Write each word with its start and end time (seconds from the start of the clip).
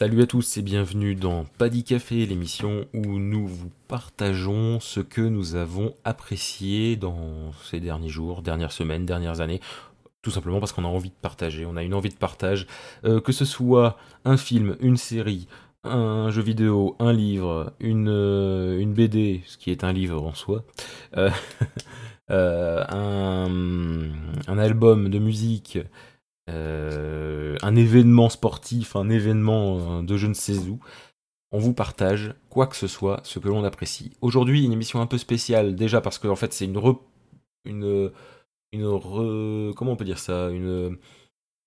Salut 0.00 0.22
à 0.22 0.26
tous 0.26 0.56
et 0.56 0.62
bienvenue 0.62 1.14
dans 1.14 1.44
Paddy 1.58 1.84
Café, 1.84 2.24
l'émission 2.24 2.86
où 2.94 3.18
nous 3.18 3.46
vous 3.46 3.70
partageons 3.86 4.80
ce 4.80 5.00
que 5.00 5.20
nous 5.20 5.56
avons 5.56 5.92
apprécié 6.04 6.96
dans 6.96 7.52
ces 7.64 7.80
derniers 7.80 8.08
jours, 8.08 8.40
dernières 8.40 8.72
semaines, 8.72 9.04
dernières 9.04 9.42
années. 9.42 9.60
Tout 10.22 10.30
simplement 10.30 10.58
parce 10.58 10.72
qu'on 10.72 10.86
a 10.86 10.88
envie 10.88 11.10
de 11.10 11.14
partager, 11.20 11.66
on 11.66 11.76
a 11.76 11.82
une 11.82 11.92
envie 11.92 12.08
de 12.08 12.14
partage, 12.14 12.66
euh, 13.04 13.20
que 13.20 13.32
ce 13.32 13.44
soit 13.44 13.98
un 14.24 14.38
film, 14.38 14.78
une 14.80 14.96
série, 14.96 15.48
un 15.84 16.30
jeu 16.30 16.40
vidéo, 16.40 16.96
un 16.98 17.12
livre, 17.12 17.74
une, 17.78 18.08
euh, 18.08 18.82
BD, 18.86 19.42
ce 19.44 19.58
qui 19.58 19.70
est 19.70 19.84
un 19.84 19.92
livre 19.92 20.22
en 20.22 20.32
soi, 20.32 20.64
euh, 21.18 21.28
un 22.30 24.58
album 24.58 25.10
de 25.10 25.18
musique, 25.18 25.78
euh, 26.50 27.56
un 27.62 27.76
événement 27.76 28.28
sportif, 28.28 28.96
un 28.96 29.08
événement 29.08 30.00
euh, 30.00 30.02
de 30.02 30.16
je 30.16 30.26
ne 30.26 30.34
sais 30.34 30.58
où, 30.58 30.78
on 31.52 31.58
vous 31.58 31.74
partage 31.74 32.34
quoi 32.48 32.66
que 32.66 32.76
ce 32.76 32.86
soit, 32.86 33.20
ce 33.24 33.38
que 33.38 33.48
l'on 33.48 33.64
apprécie. 33.64 34.12
Aujourd'hui, 34.20 34.64
une 34.64 34.72
émission 34.72 35.00
un 35.00 35.06
peu 35.06 35.18
spéciale, 35.18 35.74
déjà 35.74 36.00
parce 36.00 36.18
que 36.18 36.28
en 36.28 36.36
fait 36.36 36.52
c'est 36.52 36.64
une 36.66 36.80
une 37.64 38.10
une 38.72 39.74
comment 39.74 39.92
on 39.92 39.96
peut 39.96 40.04
dire 40.04 40.18
ça, 40.18 40.50
une 40.50 40.98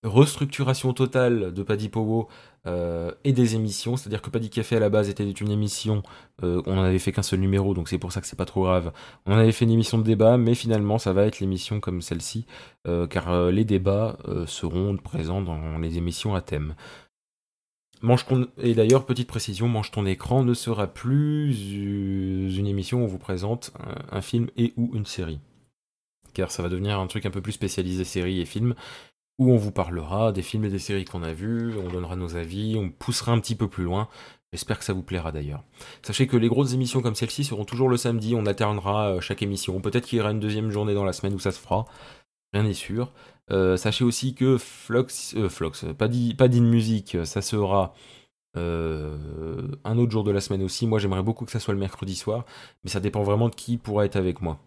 restructuration 0.03 0.93
totale 0.93 1.53
de 1.53 1.63
Paddy 1.63 1.89
Powo 1.89 2.27
euh, 2.65 3.11
et 3.23 3.33
des 3.33 3.55
émissions, 3.55 3.95
c'est-à-dire 3.97 4.21
que 4.21 4.29
Paddy 4.29 4.49
Café 4.49 4.75
à 4.75 4.79
la 4.79 4.89
base 4.89 5.09
était 5.09 5.29
une 5.29 5.51
émission, 5.51 6.03
euh, 6.43 6.61
on 6.65 6.75
n'en 6.75 6.83
avait 6.83 6.99
fait 6.99 7.11
qu'un 7.11 7.23
seul 7.23 7.39
numéro, 7.39 7.73
donc 7.73 7.89
c'est 7.89 7.97
pour 7.97 8.11
ça 8.11 8.21
que 8.21 8.27
c'est 8.27 8.35
pas 8.35 8.45
trop 8.45 8.63
grave. 8.63 8.91
On 9.25 9.33
avait 9.33 9.51
fait 9.51 9.65
une 9.65 9.71
émission 9.71 9.97
de 9.97 10.03
débat, 10.03 10.37
mais 10.37 10.55
finalement 10.55 10.97
ça 10.97 11.13
va 11.13 11.25
être 11.25 11.39
l'émission 11.39 11.79
comme 11.79 12.01
celle-ci, 12.01 12.45
euh, 12.87 13.07
car 13.07 13.51
les 13.51 13.65
débats 13.65 14.17
seront 14.45 14.97
présents 14.97 15.41
dans 15.41 15.77
les 15.77 15.97
émissions 15.97 16.35
à 16.35 16.41
thème. 16.41 16.75
Mange 18.01 18.25
ton... 18.25 18.47
Et 18.57 18.73
d'ailleurs, 18.73 19.05
petite 19.05 19.29
précision, 19.29 19.69
Mange 19.69 19.91
ton 19.91 20.05
écran 20.05 20.43
ne 20.43 20.53
sera 20.53 20.87
plus 20.87 21.57
une 22.57 22.67
émission 22.67 22.99
où 22.99 23.03
on 23.05 23.07
vous 23.07 23.17
présente 23.17 23.71
un, 23.79 24.17
un 24.17 24.21
film 24.21 24.49
et 24.57 24.73
ou 24.75 24.91
une 24.93 25.05
série. 25.05 25.39
Car 26.33 26.51
ça 26.51 26.63
va 26.63 26.67
devenir 26.67 26.99
un 26.99 27.07
truc 27.07 27.25
un 27.25 27.31
peu 27.31 27.41
plus 27.41 27.53
spécialisé 27.53 28.03
série 28.03 28.41
et 28.41 28.45
film 28.45 28.75
où 29.39 29.51
on 29.51 29.57
vous 29.57 29.71
parlera 29.71 30.31
des 30.31 30.41
films 30.41 30.65
et 30.65 30.69
des 30.69 30.79
séries 30.79 31.05
qu'on 31.05 31.23
a 31.23 31.33
vus, 31.33 31.73
on 31.77 31.91
donnera 31.91 32.15
nos 32.15 32.35
avis, 32.35 32.75
on 32.77 32.89
poussera 32.89 33.31
un 33.31 33.39
petit 33.39 33.55
peu 33.55 33.67
plus 33.67 33.83
loin. 33.83 34.07
J'espère 34.53 34.77
que 34.77 34.85
ça 34.85 34.93
vous 34.93 35.01
plaira 35.01 35.31
d'ailleurs. 35.31 35.63
Sachez 36.03 36.27
que 36.27 36.37
les 36.37 36.47
grosses 36.47 36.73
émissions 36.73 37.01
comme 37.01 37.15
celle-ci 37.15 37.43
seront 37.43 37.65
toujours 37.65 37.89
le 37.89 37.97
samedi, 37.97 38.35
on 38.35 38.45
alternera 38.45 39.15
euh, 39.15 39.19
chaque 39.19 39.41
émission. 39.41 39.81
Peut-être 39.81 40.05
qu'il 40.05 40.19
y 40.19 40.21
aura 40.21 40.29
une 40.29 40.39
deuxième 40.39 40.69
journée 40.69 40.93
dans 40.93 41.03
la 41.03 41.13
semaine 41.13 41.33
où 41.33 41.39
ça 41.39 41.51
se 41.51 41.59
fera, 41.59 41.85
rien 42.53 42.61
n'est 42.61 42.73
sûr. 42.73 43.11
Euh, 43.51 43.77
sachez 43.77 44.03
aussi 44.03 44.35
que 44.35 44.59
Flox, 44.59 45.33
euh, 45.35 45.49
Flox, 45.49 45.85
pas 45.97 46.07
de 46.07 46.59
musique, 46.59 47.17
ça 47.25 47.41
sera 47.41 47.93
un 48.55 49.97
autre 49.97 50.11
jour 50.11 50.23
de 50.23 50.29
la 50.29 50.39
semaine 50.39 50.61
aussi. 50.61 50.85
Moi 50.85 50.99
j'aimerais 50.99 51.23
beaucoup 51.23 51.43
que 51.45 51.51
ça 51.51 51.59
soit 51.59 51.73
le 51.73 51.79
mercredi 51.79 52.15
soir, 52.15 52.45
mais 52.83 52.91
ça 52.91 52.99
dépend 52.99 53.23
vraiment 53.23 53.49
de 53.49 53.55
qui 53.55 53.77
pourra 53.77 54.05
être 54.05 54.15
avec 54.15 54.43
moi. 54.43 54.59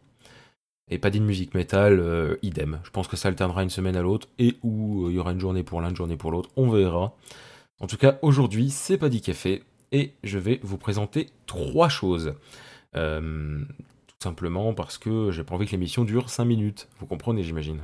Et 0.88 0.98
pas 0.98 1.10
d'une 1.10 1.24
musique 1.24 1.54
métal, 1.54 1.98
euh, 1.98 2.36
idem. 2.42 2.78
Je 2.84 2.90
pense 2.90 3.08
que 3.08 3.16
ça 3.16 3.28
alternera 3.28 3.62
une 3.62 3.70
semaine 3.70 3.96
à 3.96 4.02
l'autre 4.02 4.28
et 4.38 4.56
où 4.62 5.06
euh, 5.06 5.10
il 5.10 5.16
y 5.16 5.18
aura 5.18 5.32
une 5.32 5.40
journée 5.40 5.64
pour 5.64 5.80
l'un, 5.80 5.90
une 5.90 5.96
journée 5.96 6.16
pour 6.16 6.30
l'autre. 6.30 6.50
On 6.56 6.70
verra. 6.70 7.16
En 7.80 7.88
tout 7.88 7.96
cas, 7.96 8.18
aujourd'hui, 8.22 8.70
c'est 8.70 8.96
pas 8.96 9.08
dit 9.08 9.20
café 9.20 9.64
et 9.90 10.12
je 10.22 10.38
vais 10.38 10.60
vous 10.62 10.78
présenter 10.78 11.28
trois 11.46 11.88
choses. 11.88 12.34
Euh, 12.94 13.64
tout 14.06 14.14
simplement 14.22 14.74
parce 14.74 14.96
que 14.96 15.30
j'ai 15.32 15.42
pas 15.42 15.56
envie 15.56 15.66
que 15.66 15.72
l'émission 15.72 16.04
dure 16.04 16.30
5 16.30 16.44
minutes. 16.44 16.88
Vous 17.00 17.06
comprenez, 17.06 17.42
j'imagine. 17.42 17.80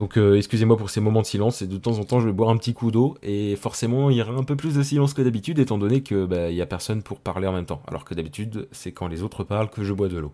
Donc 0.00 0.16
excusez-moi 0.16 0.76
pour 0.76 0.90
ces 0.90 1.00
moments 1.00 1.20
de 1.20 1.26
silence 1.26 1.62
et 1.62 1.68
de 1.68 1.76
temps 1.76 2.00
en 2.00 2.04
temps 2.04 2.18
je 2.18 2.26
vais 2.26 2.32
boire 2.32 2.50
un 2.50 2.56
petit 2.56 2.74
coup 2.74 2.90
d'eau 2.90 3.16
et 3.22 3.54
forcément 3.54 4.10
il 4.10 4.16
y 4.16 4.22
aura 4.22 4.32
un 4.32 4.42
peu 4.42 4.56
plus 4.56 4.74
de 4.74 4.82
silence 4.82 5.14
que 5.14 5.22
d'habitude 5.22 5.60
étant 5.60 5.78
donné 5.78 6.02
que 6.02 6.26
bah, 6.26 6.50
il 6.50 6.56
y 6.56 6.60
a 6.60 6.66
personne 6.66 7.04
pour 7.04 7.20
parler 7.20 7.46
en 7.46 7.52
même 7.52 7.66
temps. 7.66 7.82
Alors 7.86 8.04
que 8.04 8.12
d'habitude 8.12 8.66
c'est 8.72 8.90
quand 8.90 9.06
les 9.06 9.22
autres 9.22 9.44
parlent 9.44 9.70
que 9.70 9.84
je 9.84 9.92
bois 9.92 10.08
de 10.08 10.18
l'eau. 10.18 10.32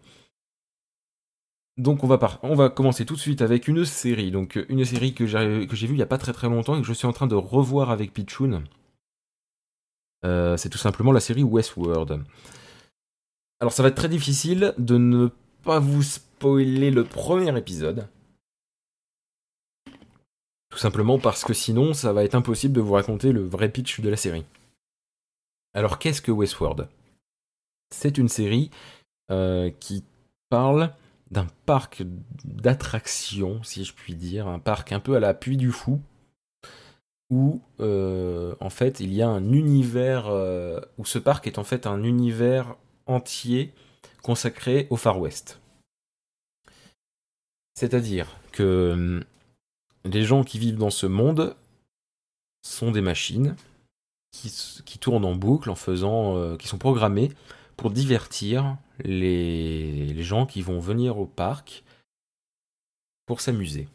Donc 1.79 2.03
on 2.03 2.09
va, 2.09 2.71
commencer 2.71 3.07
tout 3.07 3.15
de 3.15 3.21
suite 3.21 3.41
avec 3.41 3.69
une 3.69 3.85
série. 3.85 4.33
Donc 4.33 4.59
une 4.69 4.85
série 4.85 5.15
que 5.15 5.27
j'ai 5.27 5.87
vue 5.87 5.95
il 5.95 5.97
n'y 5.97 6.03
a 6.03 6.07
pas 6.07 6.19
très 6.19 6.33
très 6.33 6.49
longtemps 6.49 6.77
et 6.77 6.81
que 6.81 6.87
je 6.87 6.93
suis 6.93 7.07
en 7.07 7.13
train 7.13 7.29
de 7.29 7.37
revoir 7.37 7.91
avec 7.91 8.13
Pichoun. 8.13 8.65
Euh, 10.25 10.57
c'est 10.57 10.71
tout 10.71 10.79
simplement 10.79 11.13
la 11.13 11.21
série 11.21 11.45
Westworld. 11.45 12.25
Alors 13.61 13.73
ça 13.73 13.85
va 13.85 13.91
être 13.91 13.95
très 13.95 14.09
difficile 14.09 14.75
de 14.79 14.99
ne 14.99 15.29
pas 15.63 15.79
vous 15.79 16.03
spoiler 16.03 16.91
le 16.91 17.05
premier 17.05 17.57
épisode. 17.57 18.09
Tout 20.71 20.79
simplement 20.79 21.21
parce 21.21 21.45
que 21.45 21.55
sinon 21.55 21.95
ça 21.95 22.13
va 22.13 22.25
être 22.25 22.35
impossible 22.35 22.75
de 22.75 22.81
vous 22.81 22.95
raconter 22.95 23.31
le 23.31 23.45
vrai 23.45 23.69
pitch 23.69 24.01
de 24.01 24.09
la 24.09 24.17
série. 24.17 24.45
Alors 25.75 26.01
qu'est-ce 26.01 26.23
que 26.23 26.33
Westworld? 26.33 26.89
C'est 27.95 28.19
une 28.19 28.29
série 28.29 28.71
euh, 29.31 29.71
qui 29.79 30.03
parle 30.51 30.93
d'un 31.31 31.47
parc 31.67 32.03
d'attractions, 32.45 33.63
si 33.63 33.85
je 33.85 33.93
puis 33.93 34.15
dire, 34.15 34.49
un 34.49 34.59
parc 34.59 34.93
un 34.93 35.01
peu 35.01 35.17
à 35.17 35.21
la 35.21 35.35
Puy 35.35 35.57
du 35.57 35.71
Fou, 35.71 36.01
où 37.31 37.61
euh, 37.81 38.55
en 38.61 38.71
fait 38.71 39.01
il 39.01 39.13
y 39.13 39.23
a 39.23 39.29
un 39.29 39.53
univers, 39.53 40.29
euh, 40.29 40.81
où 40.97 41.05
ce 41.05 41.19
parc 41.19 41.47
est 41.47 41.59
en 41.59 41.65
fait 41.65 41.87
un 41.87 42.03
univers 42.03 42.77
entier 43.07 43.73
consacré 44.23 44.87
au 44.91 44.97
Far 44.97 45.21
West. 45.21 45.61
C'est-à-dire 47.75 48.27
que 48.53 48.93
hum, 48.95 49.25
les 50.05 50.25
gens 50.25 50.45
qui 50.45 50.59
vivent 50.59 50.79
dans 50.79 50.91
ce 50.91 51.07
monde 51.07 51.57
sont 52.63 52.91
des 52.91 53.01
machines 53.01 53.57
qui, 54.33 54.99
tournent 54.99 55.25
en 55.25 55.35
boucle 55.35 55.71
en 55.71 55.75
faisant, 55.75 56.37
euh, 56.37 56.57
qui 56.57 56.69
sont 56.69 56.79
programmées 56.79 57.33
pour 57.77 57.91
divertir 57.91 58.77
les, 59.05 60.23
gens 60.23 60.47
qui 60.47 60.63
vont 60.63 60.81
venir 60.81 61.19
au 61.19 61.27
parc 61.27 61.85
pour 63.27 63.41
s'amuser. 63.41 63.89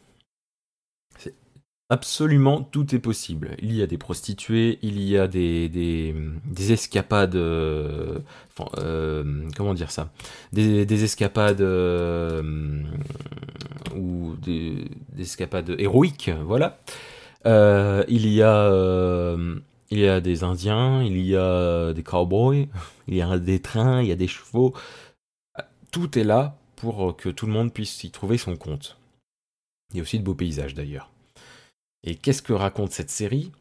Absolument 1.90 2.62
tout 2.62 2.94
est 2.94 2.98
possible. 2.98 3.56
Il 3.60 3.74
y 3.74 3.82
a 3.82 3.86
des 3.86 3.98
prostituées, 3.98 4.78
il 4.82 5.00
y 5.02 5.18
a 5.18 5.28
des, 5.28 5.68
des, 5.68 6.72
escapades. 6.72 7.36
Euh, 7.36 8.20
euh, 8.78 9.48
comment 9.54 9.74
dire 9.74 9.90
ça? 9.90 10.10
Des, 10.52 11.04
escapades. 11.04 11.60
Euh, 11.60 12.82
ou 13.94 14.34
des, 14.40 14.88
escapades 15.18 15.76
héroïques, 15.78 16.30
voilà. 16.44 16.80
il 17.44 18.28
y 18.28 18.42
a 18.42 19.36
y 20.04 20.08
a 20.08 20.20
des 20.20 20.44
Indiens, 20.44 21.02
il 21.02 21.18
y 21.20 21.36
a 21.36 21.92
des 21.92 22.02
cowboys, 22.02 22.68
il 23.08 23.14
y 23.14 23.22
a 23.22 23.38
des 23.38 23.60
trains, 23.60 24.02
il 24.02 24.08
y 24.08 24.12
a 24.12 24.16
des 24.16 24.28
chevaux. 24.28 24.74
Tout 25.90 26.18
est 26.18 26.24
là 26.24 26.56
pour 26.76 27.16
que 27.16 27.28
tout 27.28 27.46
le 27.46 27.52
monde 27.52 27.72
puisse 27.72 28.04
y 28.04 28.10
trouver 28.10 28.38
son 28.38 28.56
compte. 28.56 28.98
Il 29.92 29.98
y 29.98 30.00
a 30.00 30.02
aussi 30.02 30.18
de 30.18 30.24
beaux 30.24 30.34
paysages 30.34 30.74
d'ailleurs. 30.74 31.10
Et 32.02 32.16
qu'est-ce 32.16 32.42
que 32.42 32.52
raconte 32.52 32.90
cette 32.90 33.10
série? 33.10 33.52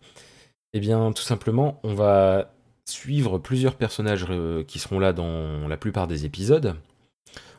Eh 0.74 0.80
bien, 0.80 1.12
tout 1.12 1.22
simplement, 1.22 1.80
on 1.84 1.94
va 1.94 2.52
suivre 2.86 3.38
plusieurs 3.38 3.76
personnages 3.76 4.26
euh, 4.30 4.64
qui 4.64 4.80
seront 4.80 5.00
là 5.00 5.14
dans 5.14 5.68
la 5.68 5.78
plupart 5.78 6.08
des 6.08 6.26
épisodes. 6.26 6.76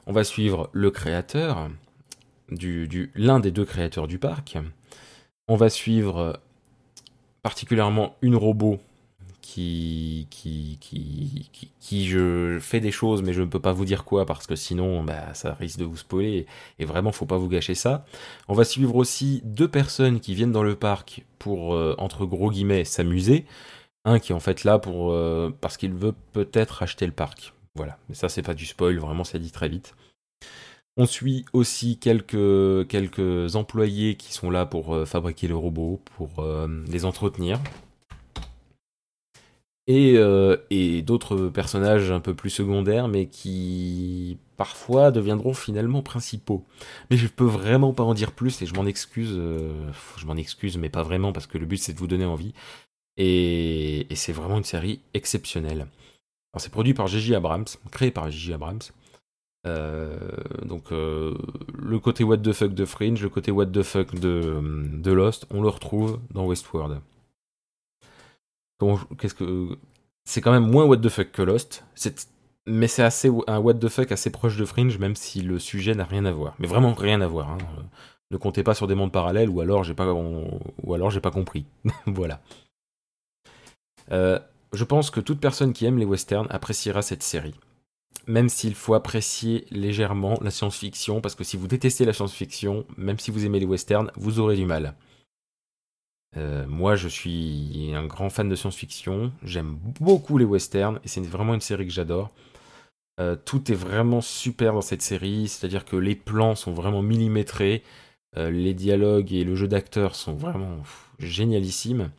On 0.06 0.12
va 0.12 0.24
suivre 0.24 0.68
le 0.72 0.90
créateur, 0.90 1.70
du, 2.50 3.10
l'un 3.14 3.40
des 3.40 3.50
deux 3.50 3.64
créateurs 3.64 4.06
du 4.06 4.18
parc. 4.18 4.58
On 5.48 5.56
va 5.56 5.70
suivre 5.70 6.40
particulièrement 7.44 8.16
une 8.22 8.36
robot 8.36 8.80
qui, 9.42 10.26
qui, 10.30 10.78
qui, 10.80 11.50
qui, 11.78 12.06
je 12.08 12.58
fais 12.58 12.80
des 12.80 12.90
choses, 12.90 13.22
mais 13.22 13.34
je 13.34 13.42
ne 13.42 13.46
peux 13.46 13.60
pas 13.60 13.72
vous 13.72 13.84
dire 13.84 14.04
quoi 14.04 14.24
parce 14.24 14.46
que 14.46 14.56
sinon, 14.56 15.04
bah, 15.04 15.34
ça 15.34 15.52
risque 15.52 15.78
de 15.78 15.84
vous 15.84 15.98
spoiler 15.98 16.46
et 16.78 16.86
vraiment, 16.86 17.12
faut 17.12 17.26
pas 17.26 17.36
vous 17.36 17.50
gâcher 17.50 17.74
ça. 17.74 18.06
On 18.48 18.54
va 18.54 18.64
suivre 18.64 18.96
aussi 18.96 19.42
deux 19.44 19.68
personnes 19.68 20.20
qui 20.20 20.34
viennent 20.34 20.52
dans 20.52 20.62
le 20.62 20.74
parc 20.74 21.22
pour, 21.38 21.74
euh, 21.74 21.94
entre 21.98 22.24
gros 22.24 22.50
guillemets, 22.50 22.84
s'amuser. 22.84 23.44
Un 24.06 24.18
qui 24.18 24.32
est 24.32 24.34
en 24.34 24.40
fait 24.40 24.64
là 24.64 24.78
pour, 24.78 25.12
euh, 25.12 25.50
parce 25.60 25.76
qu'il 25.76 25.92
veut 25.92 26.14
peut-être 26.32 26.82
acheter 26.82 27.04
le 27.04 27.12
parc. 27.12 27.52
Voilà, 27.74 27.98
mais 28.08 28.14
ça, 28.14 28.30
c'est 28.30 28.42
pas 28.42 28.54
du 28.54 28.64
spoil, 28.64 28.96
vraiment, 28.98 29.24
ça 29.24 29.38
dit 29.38 29.52
très 29.52 29.68
vite. 29.68 29.94
On 30.96 31.06
suit 31.06 31.44
aussi 31.52 31.98
quelques, 31.98 32.34
employés 33.56 34.14
qui 34.16 34.32
sont 34.32 34.50
là 34.50 34.64
pour 34.64 34.94
euh, 34.94 35.04
fabriquer 35.04 35.48
le 35.48 35.56
robot, 35.56 36.00
pour 36.16 36.38
euh, 36.38 36.68
les 36.86 37.04
entretenir. 37.04 37.58
Et, 39.86 40.14
euh, 40.16 40.56
et 40.70 41.02
d'autres 41.02 41.48
personnages 41.48 42.10
un 42.10 42.20
peu 42.20 42.34
plus 42.34 42.50
secondaires, 42.50 43.08
mais 43.08 43.26
qui 43.26 44.38
parfois 44.56 45.10
deviendront 45.10 45.52
finalement 45.52 46.00
principaux. 46.00 46.64
Mais 47.10 47.16
je 47.16 47.26
peux 47.26 47.44
vraiment 47.44 47.92
pas 47.92 48.04
en 48.04 48.14
dire 48.14 48.32
plus 48.32 48.62
et 48.62 48.66
je 48.66 48.74
m'en 48.74 48.86
excuse. 48.86 49.34
je 50.16 50.26
m'en 50.26 50.36
excuse, 50.36 50.78
mais 50.78 50.88
pas 50.90 51.02
vraiment 51.02 51.32
parce 51.32 51.46
que 51.46 51.58
le 51.58 51.66
but 51.66 51.76
c'est 51.78 51.92
de 51.92 51.98
vous 51.98 52.06
donner 52.06 52.24
envie. 52.24 52.54
Et, 53.16 54.06
c'est 54.14 54.32
vraiment 54.32 54.58
une 54.58 54.64
série 54.64 55.00
exceptionnelle. 55.12 55.86
C'est 56.56 56.70
produit 56.72 56.94
par 56.94 57.08
Gigi 57.08 57.34
Abrams, 57.34 57.66
créé 57.90 58.10
par 58.10 58.30
Gigi 58.30 58.52
Abrams. 58.52 58.80
Euh, 59.66 60.18
donc 60.64 60.92
euh, 60.92 61.34
le 61.78 61.98
côté 61.98 62.22
what 62.22 62.38
the 62.38 62.52
fuck 62.52 62.74
de 62.74 62.84
Fringe, 62.84 63.22
le 63.22 63.28
côté 63.28 63.50
what 63.50 63.66
the 63.66 63.82
fuck 63.82 64.14
de, 64.14 65.10
Lost, 65.10 65.46
on 65.50 65.62
le 65.62 65.68
retrouve 65.68 66.20
dans 66.30 66.46
Westworld. 66.46 67.00
qu'est-ce 69.18 69.34
que, 69.34 69.78
c'est 70.24 70.40
quand 70.40 70.52
même 70.52 70.70
moins 70.70 70.84
what 70.84 70.98
the 70.98 71.08
fuck 71.08 71.30
que 71.32 71.42
Lost. 71.42 71.84
Mais 72.66 72.88
c'est 72.88 73.02
assez 73.02 73.30
un 73.46 73.58
what 73.58 73.74
the 73.74 73.88
fuck 73.88 74.10
assez 74.12 74.30
proche 74.30 74.56
de 74.56 74.64
Fringe, 74.64 74.98
même 74.98 75.16
si 75.16 75.42
le 75.42 75.58
sujet 75.58 75.94
n'a 75.94 76.04
rien 76.04 76.24
à 76.24 76.32
voir. 76.32 76.54
Mais 76.58 76.66
vraiment 76.66 76.94
rien 76.94 77.20
à 77.20 77.26
voir. 77.26 77.50
Hein. 77.50 77.58
Ne 78.30 78.38
comptez 78.38 78.62
pas 78.62 78.74
sur 78.74 78.86
des 78.86 78.94
mondes 78.94 79.12
parallèles, 79.12 79.50
ou 79.50 79.60
alors 79.60 79.84
j'ai 79.84 79.94
pas, 79.94 80.12
ou 80.12 80.94
alors 80.94 81.10
j'ai 81.10 81.20
pas 81.20 81.30
compris. 81.30 81.66
voilà. 82.06 82.40
Euh, 84.12 84.38
je 84.72 84.84
pense 84.84 85.10
que 85.10 85.20
toute 85.20 85.40
personne 85.40 85.72
qui 85.72 85.86
aime 85.86 85.98
les 85.98 86.04
westerns 86.04 86.46
appréciera 86.50 87.02
cette 87.02 87.22
série. 87.22 87.54
Même 88.26 88.48
s'il 88.48 88.74
faut 88.74 88.94
apprécier 88.94 89.66
légèrement 89.70 90.38
la 90.40 90.50
science-fiction, 90.50 91.20
parce 91.20 91.34
que 91.34 91.44
si 91.44 91.56
vous 91.56 91.66
détestez 91.66 92.04
la 92.04 92.12
science-fiction, 92.12 92.86
même 92.96 93.18
si 93.18 93.30
vous 93.30 93.44
aimez 93.44 93.60
les 93.60 93.66
westerns, 93.66 94.10
vous 94.16 94.40
aurez 94.40 94.56
du 94.56 94.64
mal. 94.64 94.94
Euh, 96.36 96.66
moi, 96.66 96.96
je 96.96 97.08
suis 97.08 97.92
un 97.94 98.06
grand 98.06 98.30
fan 98.30 98.48
de 98.48 98.54
science-fiction. 98.56 99.32
J'aime 99.42 99.78
beaucoup 100.00 100.38
les 100.38 100.44
westerns 100.44 100.98
et 101.04 101.08
c'est 101.08 101.20
vraiment 101.20 101.54
une 101.54 101.60
série 101.60 101.86
que 101.86 101.92
j'adore. 101.92 102.30
Euh, 103.20 103.36
tout 103.36 103.70
est 103.70 103.76
vraiment 103.76 104.20
super 104.20 104.72
dans 104.72 104.80
cette 104.80 105.02
série, 105.02 105.46
c'est-à-dire 105.46 105.84
que 105.84 105.96
les 105.96 106.16
plans 106.16 106.56
sont 106.56 106.72
vraiment 106.72 107.02
millimétrés, 107.02 107.84
euh, 108.36 108.50
les 108.50 108.74
dialogues 108.74 109.32
et 109.32 109.44
le 109.44 109.54
jeu 109.54 109.68
d'acteurs 109.68 110.16
sont 110.16 110.34
vraiment 110.34 110.78
génialissimes. 111.20 112.10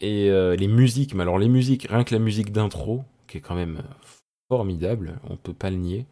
et 0.00 0.30
les 0.56 0.68
musiques, 0.68 1.14
mais 1.14 1.22
alors 1.22 1.38
les 1.38 1.48
musiques, 1.48 1.86
rien 1.88 2.04
que 2.04 2.14
la 2.14 2.20
musique 2.20 2.52
d'intro, 2.52 3.04
qui 3.28 3.38
est 3.38 3.40
quand 3.40 3.54
même 3.54 3.82
formidable, 4.50 5.20
on 5.28 5.36
peut 5.36 5.54
pas 5.54 5.70
le 5.70 5.76
nier. 5.76 6.06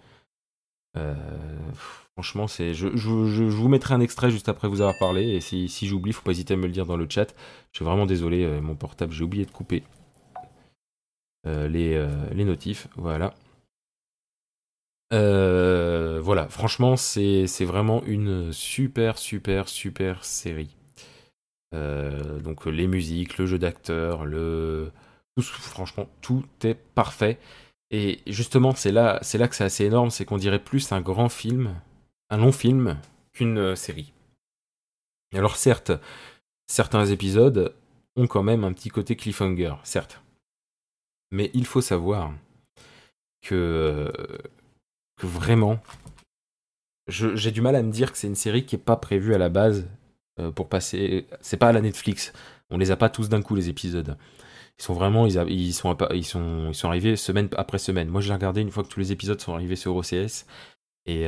Franchement, 2.16 2.46
c'est. 2.46 2.72
Je, 2.72 2.86
vous 2.88 3.68
mettrai 3.68 3.92
un 3.92 4.00
extrait 4.00 4.30
juste 4.30 4.48
après 4.48 4.68
vous 4.68 4.80
avoir 4.80 4.96
parlé. 4.98 5.28
Et 5.28 5.40
si, 5.42 5.68
si 5.68 5.86
j'oublie, 5.86 6.14
faut 6.14 6.22
pas 6.22 6.30
hésiter 6.30 6.54
à 6.54 6.56
me 6.56 6.66
le 6.66 6.72
dire 6.72 6.86
dans 6.86 6.96
le 6.96 7.06
chat. 7.08 7.34
Je 7.72 7.78
suis 7.78 7.84
vraiment 7.84 8.06
désolé, 8.06 8.42
euh, 8.42 8.62
mon 8.62 8.74
portable, 8.74 9.12
j'ai 9.12 9.22
oublié 9.22 9.44
de 9.44 9.50
couper 9.50 9.82
euh, 11.46 11.68
les, 11.68 11.94
euh, 11.94 12.08
les 12.32 12.44
notifs. 12.46 12.88
Voilà. 12.96 13.34
voilà, 15.10 16.48
franchement, 16.48 16.96
c'est 16.96 17.46
vraiment 17.66 18.02
une 18.04 18.50
super, 18.50 19.19
super, 19.19 19.69
super 19.69 20.24
série. 20.24 20.74
donc 21.72 22.64
les 22.64 22.86
musiques, 22.86 23.36
le 23.36 23.44
jeu 23.44 23.58
d'acteur, 23.58 24.24
le. 24.24 24.90
Franchement, 25.40 26.08
tout 26.20 26.44
est 26.62 26.74
parfait. 26.74 27.38
Et 27.90 28.20
justement, 28.26 28.74
c'est 28.74 28.92
là, 28.92 29.18
c'est 29.22 29.38
là 29.38 29.48
que 29.48 29.54
c'est 29.54 29.64
assez 29.64 29.84
énorme, 29.84 30.10
c'est 30.10 30.24
qu'on 30.24 30.38
dirait 30.38 30.62
plus 30.62 30.90
un 30.92 31.00
grand 31.00 31.28
film 31.28 31.74
un 32.30 32.38
long 32.38 32.52
film 32.52 32.98
qu'une 33.32 33.58
euh, 33.58 33.74
série. 33.74 34.12
Alors 35.34 35.56
certes, 35.56 35.92
certains 36.66 37.06
épisodes 37.06 37.74
ont 38.16 38.26
quand 38.26 38.42
même 38.42 38.64
un 38.64 38.72
petit 38.72 38.88
côté 38.88 39.16
cliffhanger, 39.16 39.74
certes. 39.84 40.22
Mais 41.30 41.50
il 41.54 41.66
faut 41.66 41.80
savoir 41.80 42.32
que, 43.42 44.12
vraiment, 45.22 45.80
j'ai 47.08 47.50
du 47.50 47.60
mal 47.60 47.76
à 47.76 47.82
me 47.82 47.92
dire 47.92 48.12
que 48.12 48.18
c'est 48.18 48.26
une 48.26 48.34
série 48.34 48.64
qui 48.64 48.76
n'est 48.76 48.82
pas 48.82 48.96
prévue 48.96 49.34
à 49.34 49.38
la 49.38 49.48
base 49.48 49.88
euh, 50.40 50.50
pour 50.50 50.68
passer. 50.68 51.26
C'est 51.40 51.56
pas 51.56 51.68
à 51.68 51.72
la 51.72 51.80
Netflix. 51.80 52.32
On 52.70 52.78
les 52.78 52.90
a 52.90 52.96
pas 52.96 53.10
tous 53.10 53.28
d'un 53.28 53.42
coup 53.42 53.54
les 53.54 53.68
épisodes. 53.68 54.16
Ils 54.78 54.82
sont 54.82 54.94
vraiment, 54.94 55.26
ils, 55.26 55.32
sont, 55.73 55.96
ils, 56.12 56.25
sont, 56.25 56.69
ils 56.69 56.75
sont 56.75 56.88
arrivés 56.88 57.17
semaine 57.17 57.49
après 57.56 57.78
semaine. 57.78 58.08
Moi, 58.08 58.20
j'ai 58.20 58.32
regardé 58.32 58.61
une 58.61 58.70
fois 58.70 58.82
que 58.82 58.88
tous 58.88 59.00
les 59.00 59.12
épisodes 59.12 59.40
sont 59.40 59.55
arrivés 59.55 59.76
sur 59.76 59.96
OCS. 59.96 60.46
Et, 61.06 61.26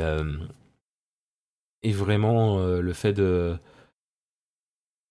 et 1.82 1.92
vraiment, 1.92 2.58
euh, 2.58 2.80
le 2.80 2.92
fait 2.92 3.12
de. 3.12 3.56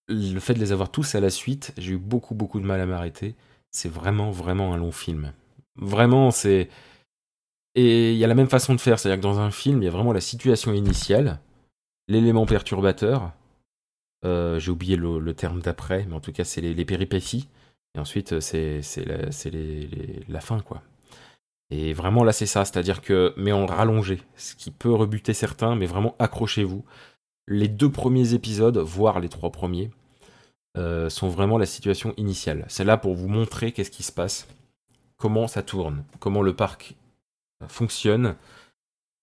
Le 0.09 0.39
fait 0.39 0.53
de 0.53 0.59
les 0.59 0.71
avoir 0.71 0.89
tous 0.89 1.15
à 1.15 1.19
la 1.19 1.29
suite, 1.29 1.73
j'ai 1.77 1.93
eu 1.93 1.97
beaucoup, 1.97 2.33
beaucoup 2.33 2.61
de 2.61 2.65
mal 2.65 2.79
à 2.79 2.85
m'arrêter. 2.85 3.35
C'est 3.71 3.89
vraiment, 3.89 4.31
vraiment 4.31 4.73
un 4.73 4.77
long 4.77 4.91
film. 4.91 5.33
Vraiment, 5.75 6.31
c'est. 6.31 6.69
Et 7.75 8.13
il 8.13 8.17
y 8.17 8.23
a 8.23 8.27
la 8.27 8.35
même 8.35 8.47
façon 8.47 8.73
de 8.73 8.79
faire, 8.79 8.97
c'est-à-dire 8.97 9.19
que 9.19 9.27
dans 9.27 9.39
un 9.39 9.51
film, 9.51 9.81
il 9.81 9.85
y 9.85 9.87
a 9.87 9.91
vraiment 9.91 10.13
la 10.13 10.21
situation 10.21 10.73
initiale, 10.73 11.39
l'élément 12.07 12.45
perturbateur, 12.45 13.33
euh, 14.25 14.59
j'ai 14.59 14.71
oublié 14.71 14.95
le, 14.95 15.33
terme 15.33 15.61
d'après, 15.61 16.05
mais 16.07 16.15
en 16.15 16.19
tout 16.19 16.31
cas, 16.31 16.43
c'est 16.43 16.61
les, 16.61 16.85
péripéties, 16.85 17.47
et 17.97 17.99
ensuite, 17.99 18.39
c'est 18.39 18.81
la, 19.05 19.17
la 20.29 20.41
fin, 20.41 20.59
quoi. 20.61 20.81
Et 21.69 21.91
vraiment 21.91 22.23
là 22.23 22.31
c'est 22.31 22.45
ça, 22.45 22.63
c'est-à-dire 22.63 23.01
que, 23.01 23.33
mais 23.35 23.51
en 23.51 23.65
rallongé, 23.65 24.21
ce 24.37 24.55
qui 24.55 24.71
peut 24.71 24.93
rebuter 24.93 25.33
certains, 25.33 25.75
mais 25.75 25.85
vraiment 25.85 26.15
accrochez-vous. 26.17 26.85
Les 27.47 27.67
deux 27.67 27.91
premiers 27.91 28.33
épisodes, 28.33 28.77
voire 28.77 29.19
les 29.19 29.27
trois 29.27 29.51
premiers, 29.51 29.91
euh, 30.77 31.09
sont 31.09 31.27
vraiment 31.27 31.57
la 31.57 31.65
situation 31.65 32.13
initiale. 32.15 32.63
C'est 32.69 32.85
là 32.85 32.95
pour 32.95 33.15
vous 33.15 33.27
montrer 33.27 33.73
qu'est-ce 33.73 33.91
qui 33.91 34.03
se 34.03 34.13
passe, 34.13 34.47
comment 35.17 35.47
ça 35.47 35.61
tourne, 35.61 36.05
comment 36.19 36.41
le 36.41 36.55
parc 36.55 36.95
fonctionne, 37.67 38.37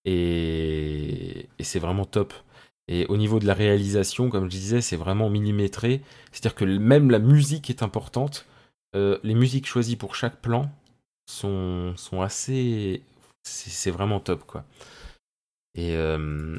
et, 0.05 1.47
c'est 1.59 1.79
vraiment 1.79 2.05
top. 2.05 2.33
Et 2.87 3.07
au 3.07 3.17
niveau 3.17 3.39
de 3.39 3.47
la 3.47 3.55
réalisation, 3.55 4.29
comme 4.29 4.45
je 4.45 4.49
disais, 4.51 4.81
c'est 4.81 4.95
vraiment 4.95 5.29
millimétré. 5.29 6.01
C'est-à-dire 6.31 6.55
que 6.55 6.65
même 6.65 7.09
la 7.09 7.19
musique 7.19 7.69
est 7.71 7.81
importante. 7.81 8.45
Euh, 8.95 9.19
les 9.23 9.35
musiques 9.35 9.67
choisies 9.67 9.97
pour 9.97 10.15
chaque 10.15 10.41
plan 10.41 10.71
sont, 11.29 11.93
sont 11.97 12.21
assez. 12.21 13.03
C'est 13.43 13.91
vraiment 13.91 14.19
top, 14.19 14.45
quoi. 14.45 14.63
Et 15.75 15.89
il 15.89 15.95
euh, 15.95 16.57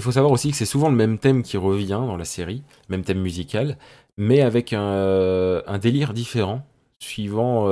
faut 0.00 0.12
savoir 0.12 0.32
aussi 0.32 0.50
que 0.50 0.56
c'est 0.56 0.66
souvent 0.66 0.90
le 0.90 0.96
même 0.96 1.18
thème 1.18 1.42
qui 1.42 1.56
revient 1.56 1.88
dans 1.90 2.16
la 2.16 2.24
série, 2.24 2.62
même 2.88 3.04
thème 3.04 3.20
musical, 3.20 3.78
mais 4.16 4.42
avec 4.42 4.72
un, 4.72 4.82
euh, 4.82 5.62
un 5.66 5.78
délire 5.78 6.12
différent 6.12 6.66
suivant, 7.00 7.68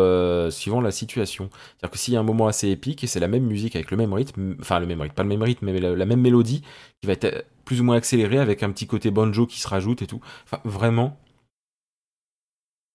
suivant 0.51 0.81
la 0.81 0.93
situation. 0.93 1.51
C'est-à-dire 1.53 1.91
que 1.91 1.99
s'il 1.99 2.15
y 2.15 2.17
a 2.17 2.21
un 2.21 2.23
moment 2.23 2.47
assez 2.47 2.69
épique, 2.69 3.03
et 3.03 3.09
c'est 3.09 3.19
la 3.19 3.27
même 3.27 3.45
musique 3.45 3.75
avec 3.75 3.91
le 3.91 3.97
même 3.97 4.13
rythme, 4.13 4.57
enfin 4.61 4.79
le 4.79 4.87
même 4.87 5.01
rythme, 5.01 5.15
pas 5.15 5.25
le 5.25 5.29
même 5.29 5.43
rythme, 5.43 5.67
mais 5.67 5.81
la, 5.81 6.07
même 6.07 6.21
mélodie, 6.21 6.63
qui 7.01 7.09
va 7.09 7.15
être 7.15 7.45
plus 7.65 7.81
ou 7.81 7.85
moins 7.85 7.97
accélérée 7.97 8.39
avec 8.39 8.63
un 8.63 8.71
petit 8.71 8.87
côté 8.87 9.11
banjo 9.11 9.47
qui 9.47 9.61
se 9.61 9.67
rajoute 9.67 10.01
et 10.03 10.07
tout. 10.07 10.21
Enfin, 10.45 10.61
vraiment, 10.65 11.19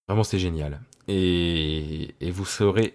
vraiment 0.08 0.24
c'est 0.24 0.38
génial. 0.38 0.80
Et, 1.14 2.30
vous 2.30 2.46
serez 2.46 2.94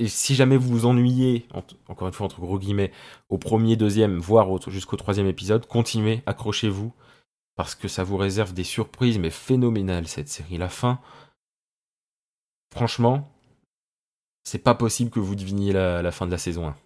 et 0.00 0.06
si 0.06 0.36
jamais 0.36 0.56
vous 0.56 0.68
vous 0.68 0.86
ennuyez, 0.86 1.48
encore 1.88 2.06
une 2.06 2.14
fois 2.14 2.26
entre 2.26 2.40
gros 2.40 2.58
guillemets, 2.58 2.92
au 3.28 3.38
premier, 3.38 3.74
deuxième, 3.76 4.18
voire 4.18 4.46
jusqu'au 4.70 4.96
troisième 4.96 5.26
épisode, 5.26 5.66
continuez, 5.66 6.22
accrochez-vous, 6.26 6.92
parce 7.56 7.74
que 7.74 7.88
ça 7.88 8.04
vous 8.04 8.16
réserve 8.16 8.54
des 8.54 8.62
surprises, 8.62 9.18
mais 9.18 9.30
phénoménales 9.30 10.06
cette 10.06 10.28
série. 10.28 10.56
La 10.56 10.68
fin, 10.68 11.00
franchement, 12.72 13.28
c'est 14.44 14.62
pas 14.62 14.76
possible 14.76 15.10
que 15.10 15.18
vous 15.18 15.34
deviniez 15.34 15.72
la, 15.72 16.12
fin 16.12 16.26
de 16.26 16.30
la 16.30 16.38
saison 16.38 16.68
1. 16.68 16.76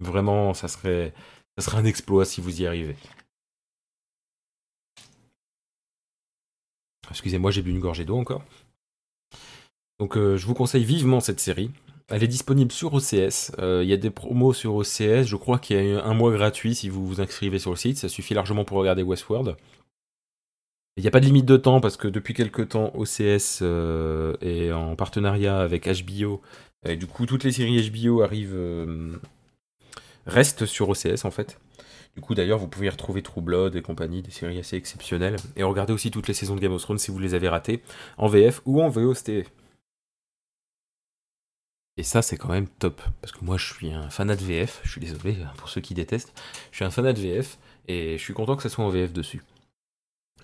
Vraiment, 0.00 0.54
ça 0.54 0.68
serait, 0.68 1.12
ça 1.58 1.64
serait 1.64 1.78
un 1.78 1.84
exploit 1.84 2.24
si 2.24 2.40
vous 2.40 2.62
y 2.62 2.66
arrivez. 2.66 2.96
Excusez-moi, 7.10 7.50
j'ai 7.50 7.62
bu 7.62 7.70
une 7.70 7.80
gorgée 7.80 8.04
d'eau 8.06 8.18
encore. 8.18 8.42
Donc 9.98 10.16
euh, 10.16 10.36
je 10.36 10.46
vous 10.46 10.54
conseille 10.54 10.84
vivement 10.84 11.20
cette 11.20 11.40
série. 11.40 11.70
Elle 12.08 12.22
est 12.22 12.28
disponible 12.28 12.72
sur 12.72 12.94
OCS. 12.94 13.52
Euh, 13.58 13.82
il 13.82 13.88
y 13.88 13.92
a 13.92 13.96
des 13.96 14.10
promos 14.10 14.52
sur 14.52 14.74
OCS. 14.76 15.24
Je 15.24 15.36
crois 15.36 15.58
qu'il 15.58 15.76
y 15.84 15.94
a 15.94 16.04
un 16.04 16.14
mois 16.14 16.32
gratuit 16.32 16.74
si 16.74 16.88
vous 16.88 17.06
vous 17.06 17.20
inscrivez 17.20 17.58
sur 17.58 17.70
le 17.70 17.76
site. 17.76 17.98
Ça 17.98 18.08
suffit 18.08 18.34
largement 18.34 18.64
pour 18.64 18.78
regarder 18.78 19.02
Westworld. 19.02 19.56
Il 20.96 21.02
n'y 21.02 21.08
a 21.08 21.10
pas 21.10 21.20
de 21.20 21.26
limite 21.26 21.44
de 21.44 21.56
temps 21.56 21.80
parce 21.80 21.96
que 21.96 22.08
depuis 22.08 22.34
quelques 22.34 22.70
temps, 22.70 22.92
OCS 22.94 23.60
euh, 23.62 24.34
est 24.40 24.72
en 24.72 24.96
partenariat 24.96 25.60
avec 25.60 25.86
HBO. 25.86 26.40
Et 26.86 26.96
du 26.96 27.06
coup, 27.06 27.26
toutes 27.26 27.44
les 27.44 27.52
séries 27.52 27.90
HBO 27.90 28.22
arrivent, 28.22 29.18
restent 30.26 30.64
sur 30.64 30.88
OCS 30.88 31.24
en 31.24 31.30
fait. 31.30 31.58
Du 32.14 32.22
coup, 32.22 32.34
d'ailleurs, 32.34 32.58
vous 32.58 32.68
pouvez 32.68 32.86
y 32.86 32.90
retrouver 32.90 33.22
True 33.22 33.42
Blood 33.42 33.76
et 33.76 33.82
compagnie, 33.82 34.22
des 34.22 34.30
séries 34.30 34.58
assez 34.58 34.76
exceptionnelles. 34.76 35.36
Et 35.56 35.62
regardez 35.62 35.92
aussi 35.92 36.10
toutes 36.10 36.26
les 36.26 36.34
saisons 36.34 36.56
de 36.56 36.60
Game 36.60 36.72
of 36.72 36.82
Thrones 36.82 36.98
si 36.98 37.10
vous 37.10 37.18
les 37.18 37.34
avez 37.34 37.48
ratées, 37.48 37.82
en 38.16 38.26
VF 38.26 38.60
ou 38.64 38.82
en 38.82 38.88
VOST. 38.88 39.44
Et 41.98 42.04
ça, 42.04 42.22
c'est 42.22 42.36
quand 42.36 42.48
même 42.48 42.68
top. 42.68 43.02
Parce 43.20 43.32
que 43.32 43.44
moi, 43.44 43.56
je 43.56 43.74
suis 43.74 43.92
un 43.92 44.08
fanat 44.08 44.36
de 44.36 44.44
VF. 44.44 44.80
Je 44.84 44.90
suis 44.92 45.00
désolé 45.00 45.36
pour 45.56 45.68
ceux 45.68 45.80
qui 45.80 45.94
détestent. 45.94 46.32
Je 46.70 46.76
suis 46.76 46.84
un 46.84 46.90
fanat 46.90 47.12
de 47.12 47.20
VF. 47.20 47.58
Et 47.88 48.16
je 48.16 48.22
suis 48.22 48.34
content 48.34 48.54
que 48.54 48.62
ça 48.62 48.68
soit 48.68 48.84
en 48.84 48.88
VF 48.88 49.12
dessus. 49.12 49.42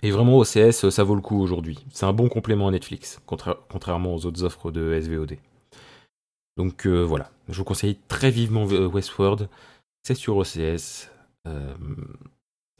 Et 0.03 0.11
vraiment, 0.11 0.37
OCS, 0.37 0.89
ça 0.89 1.03
vaut 1.05 1.15
le 1.15 1.21
coup 1.21 1.41
aujourd'hui. 1.41 1.79
C'est 1.91 2.05
un 2.05 2.11
bon 2.11 2.27
complément 2.27 2.67
à 2.67 2.71
Netflix, 2.71 3.21
contrairement 3.25 4.13
aux 4.13 4.25
autres 4.25 4.43
offres 4.43 4.69
de 4.69 4.99
SVOD. 4.99 5.37
Donc 6.57 6.85
euh, 6.85 7.01
voilà, 7.01 7.31
je 7.49 7.57
vous 7.57 7.63
conseille 7.63 7.97
très 8.07 8.31
vivement 8.31 8.65
Westworld. 8.65 9.47
C'est 10.03 10.15
sur 10.15 10.35
OCS. 10.35 11.09
Euh, 11.47 11.73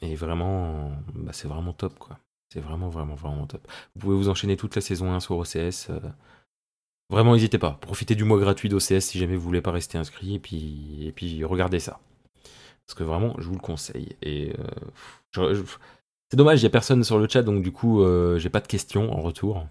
et 0.00 0.14
vraiment, 0.14 0.92
bah, 1.14 1.32
c'est 1.32 1.48
vraiment 1.48 1.72
top, 1.72 1.98
quoi. 1.98 2.18
C'est 2.52 2.60
vraiment, 2.60 2.90
vraiment, 2.90 3.14
vraiment 3.14 3.46
top. 3.46 3.66
Vous 3.94 4.00
pouvez 4.02 4.16
vous 4.16 4.28
enchaîner 4.28 4.56
toute 4.56 4.74
la 4.76 4.82
saison 4.82 5.12
1 5.12 5.20
sur 5.20 5.38
OCS. 5.38 5.88
Vraiment, 7.10 7.34
n'hésitez 7.34 7.58
pas. 7.58 7.78
Profitez 7.80 8.14
du 8.14 8.24
mois 8.24 8.38
gratuit 8.38 8.68
d'OCS 8.68 9.00
si 9.00 9.18
jamais 9.18 9.36
vous 9.36 9.42
voulez 9.42 9.60
pas 9.60 9.70
rester 9.70 9.96
inscrit. 9.98 10.34
Et 10.34 10.38
puis, 10.40 11.06
et 11.06 11.12
puis 11.12 11.44
regardez 11.44 11.78
ça. 11.78 12.00
Parce 12.86 12.98
que 12.98 13.04
vraiment, 13.04 13.34
je 13.38 13.48
vous 13.48 13.54
le 13.54 13.60
conseille. 13.60 14.16
Et 14.22 14.52
euh, 15.36 15.62
C'est 16.30 16.36
dommage, 16.36 16.60
il 16.60 16.64
n'y 16.64 16.68
a 16.68 16.70
personne 16.70 17.04
sur 17.04 17.18
le 17.18 17.28
chat, 17.28 17.42
donc 17.42 17.62
du 17.62 17.72
coup, 17.72 18.02
euh, 18.02 18.38
j'ai 18.38 18.50
pas 18.50 18.60
de 18.60 18.66
questions 18.66 19.12
en 19.12 19.20
retour. 19.20 19.66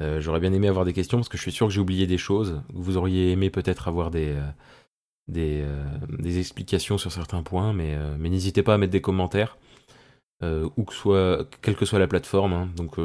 Euh, 0.00 0.20
j'aurais 0.20 0.40
bien 0.40 0.52
aimé 0.52 0.68
avoir 0.68 0.84
des 0.84 0.92
questions 0.92 1.18
parce 1.18 1.28
que 1.28 1.36
je 1.36 1.42
suis 1.42 1.52
sûr 1.52 1.68
que 1.68 1.72
j'ai 1.72 1.80
oublié 1.80 2.06
des 2.06 2.18
choses. 2.18 2.62
Vous 2.72 2.96
auriez 2.96 3.30
aimé 3.32 3.50
peut-être 3.50 3.86
avoir 3.88 4.10
des, 4.10 4.30
euh, 4.34 4.50
des, 5.28 5.64
des, 6.18 6.38
explications 6.38 6.98
sur 6.98 7.12
certains 7.12 7.42
points, 7.42 7.72
mais, 7.72 7.96
mais 8.18 8.28
n'hésitez 8.28 8.62
pas 8.62 8.74
à 8.74 8.78
mettre 8.78 8.92
des 8.92 9.00
commentaires, 9.00 9.56
que 10.40 10.68
soit, 10.90 11.48
quelle 11.62 11.76
que 11.76 11.86
soit 11.86 11.98
la 11.98 12.08
plateforme, 12.08 12.52
hein. 12.52 12.68
donc 12.76 12.98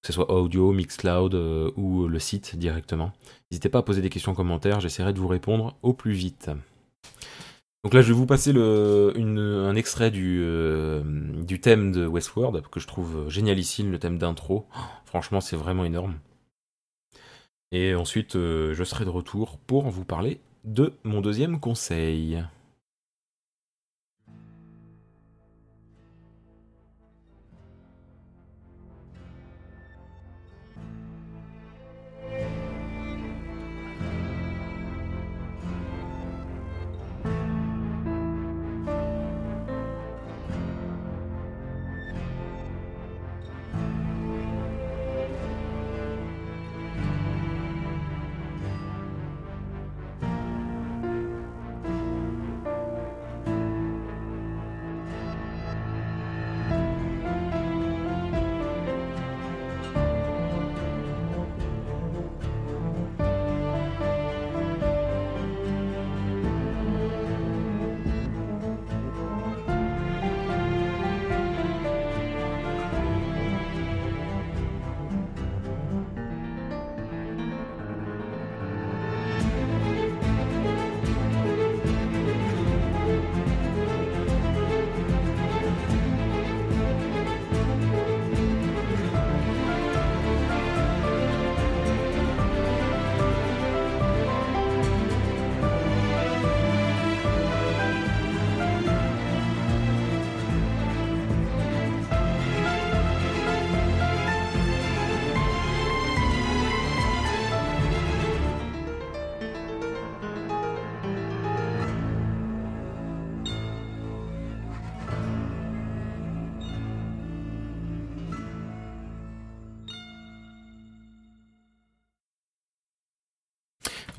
que 0.00 0.06
ce 0.06 0.12
soit 0.12 0.30
audio, 0.30 0.72
Mixcloud 0.72 1.34
ou 1.76 2.06
le 2.06 2.18
site 2.18 2.56
directement. 2.56 3.12
N'hésitez 3.50 3.68
pas 3.68 3.80
à 3.80 3.82
poser 3.82 4.02
des 4.02 4.10
questions 4.10 4.32
en 4.32 4.34
commentaire, 4.34 4.80
j'essaierai 4.80 5.12
de 5.12 5.18
vous 5.18 5.28
répondre 5.28 5.76
au 5.82 5.92
plus 5.92 6.12
vite. 6.12 6.50
Donc 7.84 7.94
là, 7.94 8.02
je 8.02 8.08
vais 8.08 8.18
vous 8.18 8.26
passer 8.26 8.52
un 8.54 9.74
extrait 9.76 10.10
du, 10.10 10.40
euh, 10.42 11.02
du 11.42 11.60
thème 11.60 11.92
de 11.92 12.06
Westworld, 12.06 12.66
que 12.68 12.80
je 12.80 12.86
trouve 12.86 13.28
génialissime, 13.28 13.92
le 13.92 13.98
thème 13.98 14.18
d'intro. 14.18 14.66
franchement, 15.04 15.40
c'est 15.40 15.56
vraiment 15.56 15.84
énorme. 15.84 16.18
Et 17.70 17.94
ensuite, 17.94 18.36
euh, 18.36 18.74
je 18.74 18.82
serai 18.84 19.04
de 19.04 19.10
retour 19.10 19.58
pour 19.58 19.88
vous 19.90 20.04
parler 20.04 20.40
de 20.64 20.92
mon 21.04 21.20
deuxième 21.20 21.60
conseil. 21.60 22.42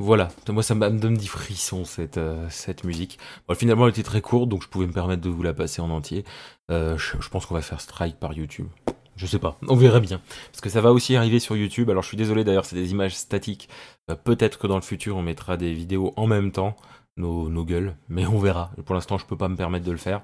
Voilà, 0.09 0.29
moi 0.49 0.63
ça 0.63 0.73
me 0.73 0.89
donne 0.89 1.17
des 1.17 1.27
frissons 1.27 1.85
cette, 1.85 2.17
euh, 2.17 2.47
cette 2.49 2.83
musique. 2.83 3.19
finalement 3.53 3.85
elle 3.85 3.91
était 3.91 4.01
très 4.01 4.21
courte 4.21 4.49
donc 4.49 4.63
je 4.63 4.67
pouvais 4.67 4.87
me 4.87 4.91
permettre 4.91 5.21
de 5.21 5.29
vous 5.29 5.43
la 5.43 5.53
passer 5.53 5.83
en 5.83 5.91
entier. 5.91 6.23
Euh, 6.71 6.97
je, 6.97 7.29
pense 7.29 7.45
qu'on 7.45 7.53
va 7.53 7.61
faire 7.61 7.79
strike 7.79 8.19
par 8.19 8.33
YouTube. 8.33 8.65
Je 9.17 9.27
sais 9.27 9.37
pas, 9.37 9.59
on 9.67 9.75
verra 9.75 9.99
bien. 9.99 10.19
Parce 10.51 10.61
que 10.61 10.69
ça 10.69 10.81
va 10.81 10.93
aussi 10.93 11.15
arriver 11.15 11.37
sur 11.37 11.55
YouTube. 11.55 11.91
Alors 11.91 12.01
je 12.01 12.07
suis 12.07 12.17
désolé 12.17 12.43
d'ailleurs, 12.43 12.65
c'est 12.65 12.75
des 12.75 12.89
images 12.89 13.15
statiques. 13.15 13.69
Euh, 14.09 14.15
peut-être 14.15 14.57
que 14.57 14.65
dans 14.65 14.77
le 14.77 14.81
futur 14.81 15.15
on 15.15 15.21
mettra 15.21 15.57
des 15.57 15.73
vidéos 15.75 16.11
en 16.15 16.25
même 16.25 16.51
temps, 16.51 16.75
nos, 17.15 17.63
gueules, 17.63 17.95
mais 18.07 18.25
on 18.25 18.39
verra. 18.39 18.71
Pour 18.87 18.95
l'instant 18.95 19.19
je 19.19 19.27
peux 19.27 19.37
pas 19.37 19.47
me 19.47 19.57
permettre 19.57 19.85
de 19.85 19.91
le 19.91 19.97
faire. 19.99 20.23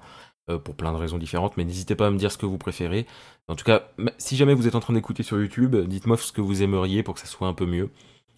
pour 0.63 0.74
plein 0.75 0.94
de 0.94 0.98
raisons 0.98 1.20
différentes, 1.20 1.58
mais 1.58 1.63
n'hésitez 1.63 1.94
pas 1.94 2.08
à 2.08 2.10
me 2.10 2.18
dire 2.18 2.32
ce 2.32 2.39
que 2.39 2.48
vous 2.48 2.58
préférez. 2.58 3.06
En 3.48 3.56
tout 3.56 3.65
cas, 3.65 3.84
si 4.18 4.36
jamais 4.36 4.56
vous 4.56 4.68
êtes 4.68 4.74
en 4.74 4.80
train 4.80 4.94
d'écouter 4.94 5.22
sur 5.22 5.39
YouTube, 5.39 5.75
dites-moi 5.75 6.18
ce 6.18 6.32
que 6.32 6.42
vous 6.42 6.63
aimeriez 6.63 7.04
pour 7.04 7.13
que 7.13 7.20
ça 7.20 7.27
soit 7.27 7.48
un 7.48 7.54
peu 7.54 7.68
mieux. 7.68 7.92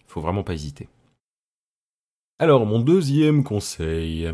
Faut 0.08 0.20
vraiment 0.20 0.42
pas 0.42 0.52
hésiter. 0.52 0.90
Alors, 2.40 2.66
mon 2.66 2.78
deuxième 2.78 3.42
conseil, 3.42 4.32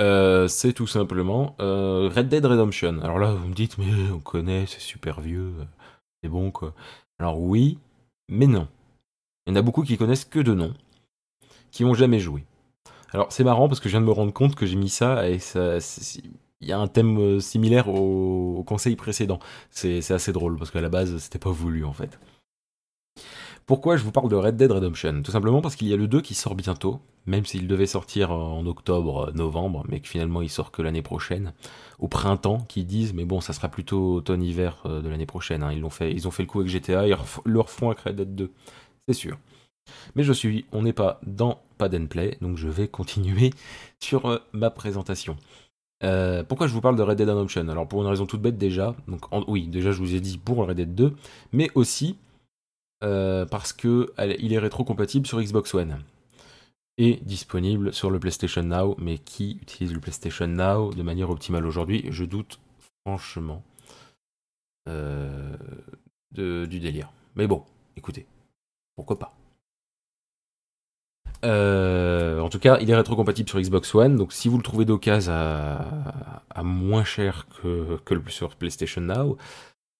euh, 0.00 0.48
c'est 0.48 0.72
tout 0.72 0.88
simplement 0.88 1.54
euh, 1.60 2.10
Red 2.12 2.28
Dead 2.28 2.44
Redemption. 2.44 3.00
Alors 3.00 3.20
là, 3.20 3.32
vous 3.32 3.46
me 3.46 3.54
dites, 3.54 3.78
mais 3.78 4.10
on 4.12 4.18
connaît, 4.18 4.66
c'est 4.66 4.80
super 4.80 5.20
vieux, 5.20 5.52
c'est 6.20 6.28
bon 6.28 6.50
quoi. 6.50 6.74
Alors 7.20 7.40
oui, 7.40 7.78
mais 8.28 8.48
non. 8.48 8.66
Il 9.46 9.50
y 9.50 9.56
en 9.56 9.56
a 9.56 9.62
beaucoup 9.62 9.84
qui 9.84 9.96
connaissent 9.96 10.24
que 10.24 10.40
de 10.40 10.52
nom, 10.52 10.74
qui 11.70 11.84
n'ont 11.84 11.94
jamais 11.94 12.18
joué. 12.18 12.44
Alors 13.12 13.32
c'est 13.32 13.44
marrant 13.44 13.68
parce 13.68 13.78
que 13.78 13.88
je 13.88 13.92
viens 13.92 14.00
de 14.00 14.06
me 14.06 14.12
rendre 14.12 14.32
compte 14.32 14.56
que 14.56 14.66
j'ai 14.66 14.76
mis 14.76 14.90
ça 14.90 15.28
et 15.28 15.38
ça, 15.38 15.78
il 16.60 16.68
y 16.68 16.72
a 16.72 16.78
un 16.78 16.88
thème 16.88 17.18
euh, 17.18 17.40
similaire 17.40 17.88
au, 17.88 18.56
au 18.58 18.64
conseil 18.64 18.96
précédent. 18.96 19.38
C'est 19.70 20.10
assez 20.10 20.32
drôle 20.32 20.56
parce 20.58 20.72
qu'à 20.72 20.80
la 20.80 20.88
base, 20.88 21.16
c'était 21.18 21.38
pas 21.38 21.52
voulu 21.52 21.84
en 21.84 21.92
fait. 21.92 22.18
Pourquoi 23.68 23.98
je 23.98 24.02
vous 24.02 24.12
parle 24.12 24.30
de 24.30 24.34
Red 24.34 24.56
Dead 24.56 24.72
Redemption? 24.72 25.20
Tout 25.22 25.30
simplement 25.30 25.60
parce 25.60 25.76
qu'il 25.76 25.88
y 25.88 25.92
a 25.92 25.96
le 25.98 26.08
2 26.08 26.22
qui 26.22 26.32
sort 26.32 26.54
bientôt, 26.54 27.00
même 27.26 27.44
s'il 27.44 27.68
devait 27.68 27.84
sortir 27.84 28.30
en 28.32 28.64
octobre, 28.64 29.30
novembre, 29.34 29.84
mais 29.90 30.00
que 30.00 30.08
finalement 30.08 30.40
il 30.40 30.48
sort 30.48 30.70
que 30.70 30.80
l'année 30.80 31.02
prochaine, 31.02 31.52
au 31.98 32.08
printemps, 32.08 32.60
qui 32.66 32.86
disent 32.86 33.12
mais 33.12 33.26
bon 33.26 33.42
ça 33.42 33.52
sera 33.52 33.68
plutôt 33.68 34.14
automne-hiver 34.14 34.82
euh, 34.86 35.02
de 35.02 35.08
l'année 35.10 35.26
prochaine. 35.26 35.62
Hein. 35.62 35.72
Ils 35.74 35.84
fait, 35.90 36.10
ils 36.10 36.26
ont 36.26 36.30
fait 36.30 36.44
le 36.44 36.48
coup 36.48 36.60
avec 36.60 36.72
GTA, 36.72 37.06
ils 37.06 37.16
le 37.44 37.60
refont 37.60 37.90
avec 37.90 38.00
Red 38.00 38.16
Dead 38.16 38.34
2, 38.34 38.50
c'est 39.06 39.14
sûr. 39.14 39.36
Mais 40.16 40.22
je 40.22 40.32
suis, 40.32 40.64
on 40.72 40.80
n'est 40.80 40.94
pas 40.94 41.20
dans 41.26 41.60
Pad 41.76 41.94
and 41.94 42.06
Play, 42.06 42.38
donc 42.40 42.56
je 42.56 42.68
vais 42.68 42.88
continuer 42.88 43.50
sur 44.00 44.30
euh, 44.30 44.38
ma 44.54 44.70
présentation. 44.70 45.36
Euh, 46.04 46.42
pourquoi 46.42 46.68
je 46.68 46.72
vous 46.72 46.80
parle 46.80 46.96
de 46.96 47.02
Red 47.02 47.18
Dead 47.18 47.28
Redemption? 47.28 47.68
Alors 47.68 47.86
pour 47.86 48.00
une 48.00 48.08
raison 48.08 48.24
toute 48.24 48.40
bête 48.40 48.56
déjà, 48.56 48.96
donc 49.08 49.26
oui 49.46 49.66
déjà 49.66 49.92
je 49.92 49.98
vous 49.98 50.14
ai 50.14 50.20
dit 50.20 50.38
pour 50.38 50.66
Red 50.66 50.78
Dead 50.78 50.94
2, 50.94 51.14
mais 51.52 51.70
aussi 51.74 52.16
euh, 53.04 53.46
parce 53.46 53.72
que 53.72 54.12
il 54.40 54.52
est 54.52 54.58
rétro-compatible 54.58 55.26
sur 55.26 55.40
Xbox 55.40 55.74
One 55.74 56.02
et 56.96 57.20
disponible 57.22 57.92
sur 57.92 58.10
le 58.10 58.18
PlayStation 58.18 58.62
Now. 58.62 58.96
Mais 58.98 59.18
qui 59.18 59.58
utilise 59.62 59.92
le 59.92 60.00
PlayStation 60.00 60.46
Now 60.46 60.92
de 60.92 61.02
manière 61.02 61.30
optimale 61.30 61.66
aujourd'hui? 61.66 62.06
Je 62.10 62.24
doute 62.24 62.60
franchement 63.04 63.62
euh, 64.88 65.56
du 66.32 66.80
délire. 66.80 67.10
Mais 67.36 67.46
bon, 67.46 67.64
écoutez, 67.96 68.26
pourquoi 68.96 69.18
pas 69.18 69.34
euh, 71.44 72.40
en 72.40 72.48
tout 72.48 72.58
cas, 72.58 72.78
il 72.80 72.90
est 72.90 72.96
rétro-compatible 72.96 73.48
sur 73.48 73.60
Xbox 73.60 73.94
One, 73.94 74.16
donc 74.16 74.32
si 74.32 74.48
vous 74.48 74.56
le 74.56 74.62
trouvez 74.62 74.84
d'occasion 74.84 75.32
à, 75.32 76.62
moins 76.64 77.04
cher 77.04 77.46
que, 77.62 78.00
sur 78.28 78.56
PlayStation 78.56 79.02
Now, 79.02 79.36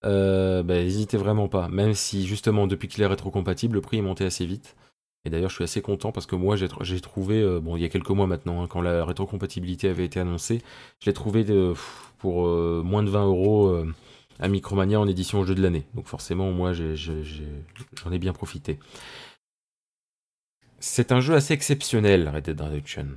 euh, 0.05 0.63
bah, 0.63 0.75
n'hésitez 0.75 1.17
vraiment 1.17 1.49
pas. 1.49 1.69
Même 1.69 1.95
si 1.95 2.27
justement 2.27 2.67
depuis 2.67 2.89
qu'il 2.89 3.03
est 3.03 3.07
rétrocompatible, 3.07 3.75
le 3.75 3.81
prix 3.81 3.99
est 3.99 4.03
monté 4.03 4.25
assez 4.25 4.47
vite. 4.47 4.77
Et 5.25 5.31
d'ailleurs, 5.31 5.51
je 5.51 5.57
suis 5.57 5.65
assez 5.65 5.83
content 5.83 6.13
parce 6.13 6.27
que 6.27 6.37
moi, 6.37 6.57
j'ai 6.57 7.01
trouvé, 7.01 7.43
euh, 7.43 7.61
bon, 7.61 7.77
il 7.77 7.83
y 7.83 7.85
a 7.85 7.89
quelques 7.89 8.11
mois 8.11 8.27
maintenant, 8.27 8.63
hein, 8.63 8.67
quand 8.69 8.81
la 8.81 9.05
rétrocompatibilité 9.05 9.89
avait 9.89 10.05
été 10.05 10.21
annoncée, 10.21 10.63
je 11.01 11.07
l'ai 11.07 11.13
trouvé 11.13 11.45
pour 12.19 12.47
euh, 12.47 12.83
moins 12.85 13.03
de 13.03 13.11
20 13.11 13.27
euros 13.27 13.85
à 14.39 14.49
Micromania 14.49 15.01
en 15.01 15.09
édition 15.09 15.45
jeu 15.45 15.55
de 15.55 15.63
l'année. 15.63 15.87
Donc 15.95 16.07
forcément, 16.07 16.53
moi, 16.53 16.73
j'en 16.73 18.13
ai, 18.13 18.19
bien 18.19 18.33
profité. 18.33 18.79
C'est 20.79 21.11
un 21.11 21.21
jeu 21.21 21.35
assez 21.35 21.55
exceptionnel, 21.55 22.29
Red 22.29 22.45
Dead 22.45 22.61
Redemption. 22.61 23.09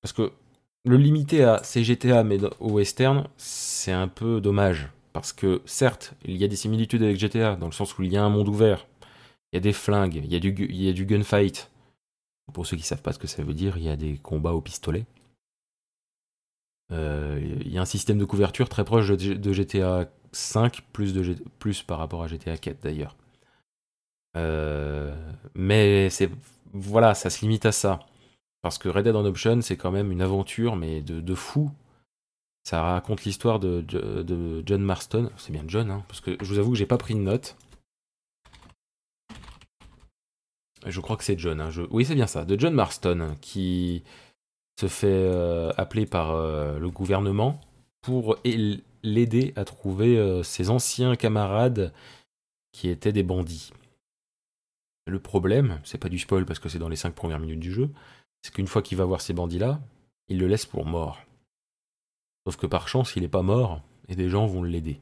parce 0.00 0.12
que 0.14 0.32
le 0.84 0.96
limiter 0.96 1.44
à 1.44 1.62
CGTA 1.62 2.24
mais 2.24 2.38
au 2.58 2.72
western, 2.72 3.28
c'est 3.36 3.92
un 3.92 4.08
peu 4.08 4.40
dommage. 4.40 4.88
Parce 5.12 5.32
que 5.32 5.60
certes, 5.64 6.14
il 6.24 6.36
y 6.36 6.44
a 6.44 6.48
des 6.48 6.56
similitudes 6.56 7.02
avec 7.02 7.18
GTA, 7.18 7.56
dans 7.56 7.66
le 7.66 7.72
sens 7.72 7.98
où 7.98 8.02
il 8.02 8.12
y 8.12 8.16
a 8.16 8.22
un 8.22 8.28
monde 8.28 8.48
ouvert, 8.48 8.86
il 9.52 9.56
y 9.56 9.58
a 9.58 9.60
des 9.60 9.72
flingues, 9.72 10.14
il 10.14 10.32
y 10.32 10.36
a 10.36 10.92
du, 10.92 11.04
gunfight. 11.04 11.70
Pour 12.52 12.66
ceux 12.66 12.76
qui 12.76 12.82
ne 12.82 12.86
savent 12.86 13.02
pas 13.02 13.12
ce 13.12 13.18
que 13.18 13.26
ça 13.26 13.42
veut 13.42 13.54
dire, 13.54 13.76
il 13.76 13.84
y 13.84 13.88
a 13.88 13.96
des 13.96 14.18
combats 14.18 14.52
au 14.52 14.60
pistolet. 14.60 15.04
Il 16.90 17.72
y 17.72 17.78
a 17.78 17.80
un 17.80 17.84
système 17.84 18.18
de 18.18 18.24
couverture 18.24 18.68
très 18.68 18.84
proche 18.84 19.08
de, 19.08 19.52
GTA 19.52 20.10
5, 20.32 20.82
plus, 20.92 21.82
par 21.82 21.98
rapport 21.98 22.22
à 22.22 22.28
GTA 22.28 22.56
4 22.56 22.82
d'ailleurs. 22.82 23.16
mais 25.54 26.10
c'est 26.10 26.30
voilà, 26.72 27.14
ça 27.14 27.30
se 27.30 27.40
limite 27.42 27.66
à 27.66 27.72
ça. 27.72 28.00
Parce 28.62 28.78
que 28.78 28.88
Red 28.88 29.04
Dead 29.04 29.14
Redemption, 29.14 29.60
c'est 29.62 29.76
quand 29.76 29.90
même 29.90 30.12
une 30.12 30.22
aventure, 30.22 30.76
mais 30.76 31.00
de, 31.00 31.34
fou. 31.34 31.70
Ça 32.64 32.82
raconte 32.82 33.24
l'histoire 33.24 33.58
de, 33.58 33.84
John 34.66 34.82
Marston. 34.82 35.30
C'est 35.36 35.52
bien 35.52 35.64
John, 35.66 35.90
hein, 35.90 36.04
parce 36.08 36.20
que 36.20 36.36
je 36.40 36.46
vous 36.46 36.58
avoue 36.58 36.72
que 36.72 36.78
j'ai 36.78 36.86
pas 36.86 36.98
pris 36.98 37.14
de 37.14 37.20
note. 37.20 37.56
Je 40.86 41.00
crois 41.00 41.16
que 41.16 41.24
c'est 41.24 41.38
John. 41.38 41.60
Hein, 41.60 41.70
oui, 41.90 42.04
c'est 42.04 42.14
bien 42.14 42.26
ça. 42.26 42.44
De 42.44 42.58
John 42.58 42.74
Marston, 42.74 43.36
qui 43.40 44.02
se 44.80 44.88
fait 44.88 45.08
euh, 45.08 45.70
appeler 45.76 46.06
par 46.06 46.32
euh, 46.32 46.78
le 46.78 46.90
gouvernement 46.90 47.60
pour 48.00 48.38
l'aider 49.02 49.52
à 49.56 49.64
trouver 49.64 50.16
euh, 50.16 50.42
ses 50.42 50.70
anciens 50.70 51.16
camarades 51.16 51.92
qui 52.72 52.88
étaient 52.88 53.12
des 53.12 53.22
bandits. 53.22 53.72
Le 55.06 55.20
problème, 55.20 55.80
c'est 55.84 55.98
pas 55.98 56.08
du 56.08 56.18
spoil 56.18 56.46
parce 56.46 56.58
que 56.58 56.68
c'est 56.68 56.78
dans 56.78 56.88
les 56.88 56.96
5 56.96 57.14
premières 57.14 57.40
minutes 57.40 57.60
du 57.60 57.72
jeu, 57.72 57.90
c'est 58.42 58.52
qu'une 58.52 58.66
fois 58.66 58.82
qu'il 58.82 58.98
va 58.98 59.04
voir 59.04 59.20
ces 59.20 59.32
bandits-là, 59.32 59.80
il 60.28 60.38
le 60.38 60.46
laisse 60.46 60.66
pour 60.66 60.86
mort. 60.86 61.18
Sauf 62.46 62.56
que 62.56 62.66
par 62.66 62.88
chance, 62.88 63.14
il 63.16 63.22
n'est 63.22 63.28
pas 63.28 63.42
mort, 63.42 63.82
et 64.08 64.16
des 64.16 64.28
gens 64.28 64.46
vont 64.46 64.62
l'aider. 64.62 65.00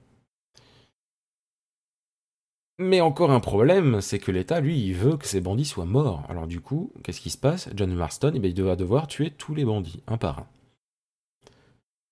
Mais 2.81 3.01
encore 3.01 3.33
un 3.33 3.41
problème, 3.41 4.01
c'est 4.01 4.21
que 4.21 4.31
l'État, 4.31 4.61
lui, 4.61 4.81
il 4.81 4.95
veut 4.95 5.17
que 5.17 5.27
ces 5.27 5.41
bandits 5.41 5.65
soient 5.65 5.85
morts. 5.85 6.25
Alors 6.29 6.47
du 6.47 6.61
coup, 6.61 6.93
qu'est-ce 7.03 7.21
qui 7.21 7.31
se 7.31 7.39
passe? 7.39 7.69
John 7.75 7.93
Marston, 7.93 8.33
eh 8.35 8.39
bien, 8.39 8.51
il 8.51 8.63
va 8.63 8.77
devoir 8.77 9.09
tuer 9.09 9.31
tous 9.31 9.55
les 9.55 9.65
bandits, 9.65 10.03
un 10.07 10.17
par 10.17 10.39
un. 10.39 10.47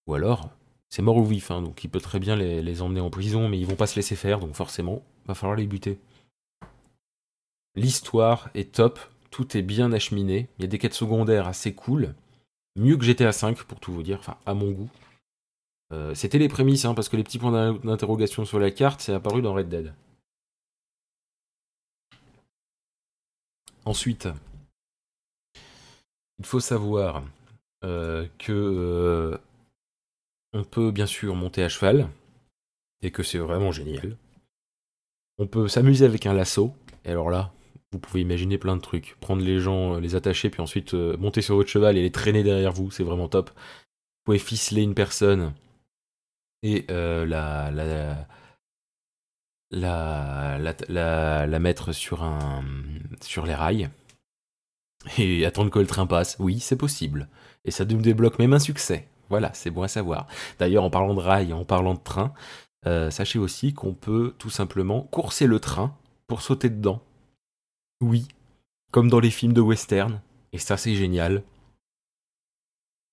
Ou 0.09 0.15
alors, 0.15 0.51
c'est 0.89 1.03
mort 1.03 1.17
ou 1.17 1.25
vif, 1.25 1.51
hein, 1.51 1.63
donc 1.63 1.85
il 1.85 1.89
peut 1.89 2.01
très 2.01 2.19
bien 2.19 2.37
les, 2.37 2.63
les, 2.63 2.83
emmener 2.83 3.01
en 3.01 3.11
prison, 3.11 3.49
mais 3.49 3.59
ils 3.59 3.67
vont 3.67 3.77
pas 3.77 3.87
se 3.87 3.97
laisser 3.97 4.17
faire, 4.17 4.41
donc 4.41 4.55
forcément, 4.55 5.03
va 5.27 5.35
falloir 5.35 5.57
les 5.57 5.67
buter. 5.67 5.99
L'histoire 7.77 8.49
est 8.55 8.73
top, 8.73 8.99
tout 9.37 9.55
est 9.55 9.63
bien 9.63 9.93
acheminé. 9.93 10.49
Il 10.57 10.63
y 10.63 10.65
a 10.65 10.69
des 10.69 10.79
quêtes 10.79 10.95
secondaires 10.95 11.47
assez 11.47 11.75
cool. 11.75 12.15
Mieux 12.75 12.97
que 12.97 13.05
GTA 13.05 13.33
V, 13.33 13.55
pour 13.69 13.79
tout 13.79 13.93
vous 13.93 14.03
dire, 14.03 14.19
enfin, 14.19 14.39
à 14.47 14.55
mon 14.55 14.71
goût. 14.71 14.89
Euh, 15.93 16.15
c'était 16.15 16.39
les 16.39 16.49
prémices, 16.49 16.87
hein, 16.87 16.95
parce 16.95 17.11
que 17.11 17.19
les 17.19 17.23
petits 17.23 17.39
points 17.39 17.75
d'interrogation 17.75 18.47
sur 18.47 18.59
la 18.59 18.71
carte, 18.71 19.03
c'est 19.03 19.13
apparu 19.13 19.43
dans 19.43 19.53
Red 19.53 19.69
Dead. 19.69 19.93
Ensuite, 23.85 24.27
il 26.39 26.47
faut 26.47 26.61
savoir 26.61 27.23
euh, 27.85 28.27
que 28.39 28.53
euh, 28.53 29.37
on 30.55 30.65
peut 30.65 30.93
bien 30.93 31.07
sûr 31.07 31.35
monter 31.35 31.63
à 31.63 31.69
cheval, 31.69 32.09
et 33.03 33.11
que 33.11 33.23
c'est 33.23 33.37
vraiment 33.37 33.71
génial. 33.71 34.17
On 35.37 35.47
peut 35.47 35.69
s'amuser 35.69 36.07
avec 36.07 36.25
un 36.25 36.33
lasso, 36.33 36.75
et 37.05 37.11
alors 37.11 37.29
là, 37.29 37.53
vous 37.93 37.99
pouvez 37.99 38.21
imaginer 38.21 38.59
plein 38.59 38.77
de 38.77 38.81
trucs. 38.81 39.17
Prendre 39.21 39.43
les 39.43 39.61
gens, 39.61 39.95
euh, 39.95 40.01
les 40.01 40.15
attacher, 40.15 40.51
puis 40.51 40.61
ensuite 40.61 40.95
euh, 40.95 41.17
monter 41.19 41.43
sur 41.43 41.57
votre 41.57 41.71
cheval 41.71 41.97
et 41.97 42.03
les 42.03 42.11
traîner 42.13 42.43
derrière 42.43 42.73
vous, 42.73 42.91
c'est 42.91 43.05
vraiment 43.05 43.29
top. 43.29 43.51
Vous 43.51 44.25
pouvez 44.33 44.39
ficeler 44.39 44.83
une 44.83 44.95
personne 44.95 45.55
et 46.63 46.85
euh, 46.91 47.25
la, 47.27 47.71
la, 47.71 48.27
la, 49.71 51.47
la, 51.47 51.59
mettre 51.59 51.93
sur, 51.93 52.23
un, 52.23 52.65
sur 53.21 53.47
les 53.47 53.55
rails 53.55 53.91
et 55.19 55.47
attendre 55.47 55.71
que 55.71 55.79
le 55.79 55.87
train 55.87 56.07
passe. 56.07 56.37
Oui, 56.41 56.59
c'est 56.59 56.77
possible. 56.77 57.29
Et 57.65 57.71
ça 57.71 57.85
nous 57.85 58.01
débloque 58.01 58.39
même 58.39 58.53
un 58.53 58.59
succès. 58.59 59.09
Voilà, 59.29 59.53
c'est 59.55 59.71
bon 59.71 59.83
à 59.83 59.89
savoir. 59.89 60.27
D'ailleurs, 60.59 60.85
en 60.85 60.91
parlant 60.91 61.15
de 61.15 61.21
rails, 61.21 61.53
en 61.53 61.65
parlant 61.65 61.95
de 61.95 62.01
train, 62.03 62.33
sachez 62.85 63.39
aussi 63.41 63.75
qu'on 63.75 63.95
peut 63.95 64.35
tout 64.39 64.51
simplement 64.51 65.03
courser 65.03 65.47
le 65.47 65.59
train 65.59 65.97
pour 66.29 66.43
sauter 66.43 66.71
dedans 66.71 67.03
oui, 68.01 68.27
comme 68.91 69.09
dans 69.09 69.21
les 69.21 69.31
films 69.31 69.53
de 69.53 69.61
western, 69.61 70.21
et 70.53 70.59
ça 70.59 70.77
c'est 70.77 70.95
génial. 70.95 71.43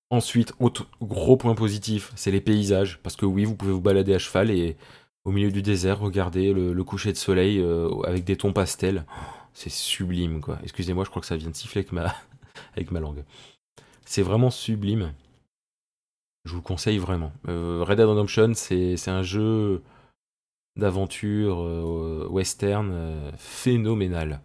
Ensuite, 0.09 0.53
autre 0.59 0.87
gros 1.01 1.37
point 1.37 1.55
positif, 1.55 2.11
c'est 2.15 2.31
les 2.31 2.41
paysages, 2.41 2.99
parce 3.01 3.15
que 3.15 3.25
oui, 3.25 3.45
vous 3.45 3.55
pouvez 3.55 3.71
vous 3.71 3.81
balader 3.81 4.13
à 4.13 4.19
cheval 4.19 4.51
et 4.51 4.77
au 5.25 5.31
milieu 5.31 5.51
du 5.51 5.61
désert, 5.61 5.99
regarder 5.99 6.53
le, 6.53 6.83
coucher 6.83 7.11
de 7.11 7.17
soleil 7.17 7.59
euh, 7.59 7.89
avec 8.05 8.25
des 8.25 8.35
tons 8.35 8.53
pastels. 8.53 9.05
C'est 9.53 9.71
sublime, 9.71 10.41
quoi. 10.41 10.59
Excusez-moi, 10.63 11.03
je 11.05 11.09
crois 11.09 11.21
que 11.21 11.27
ça 11.27 11.37
vient 11.37 11.49
de 11.49 11.55
siffler 11.55 11.79
avec 11.79 11.91
ma, 11.93 12.13
avec 12.73 12.91
ma 12.91 12.99
langue. 12.99 13.23
C'est 14.05 14.21
vraiment 14.21 14.51
sublime. 14.51 15.13
Je 16.45 16.51
vous 16.51 16.57
le 16.57 16.63
conseille 16.63 16.97
vraiment. 16.97 17.31
Euh, 17.47 17.83
Red 17.87 17.97
Dead 17.97 18.05
Redemption, 18.05 18.53
c'est 18.53 19.07
un 19.07 19.23
jeu 19.23 19.81
d'aventure 20.75 21.63
euh, 21.63 22.27
western 22.29 23.31
phénoménal 23.37 24.41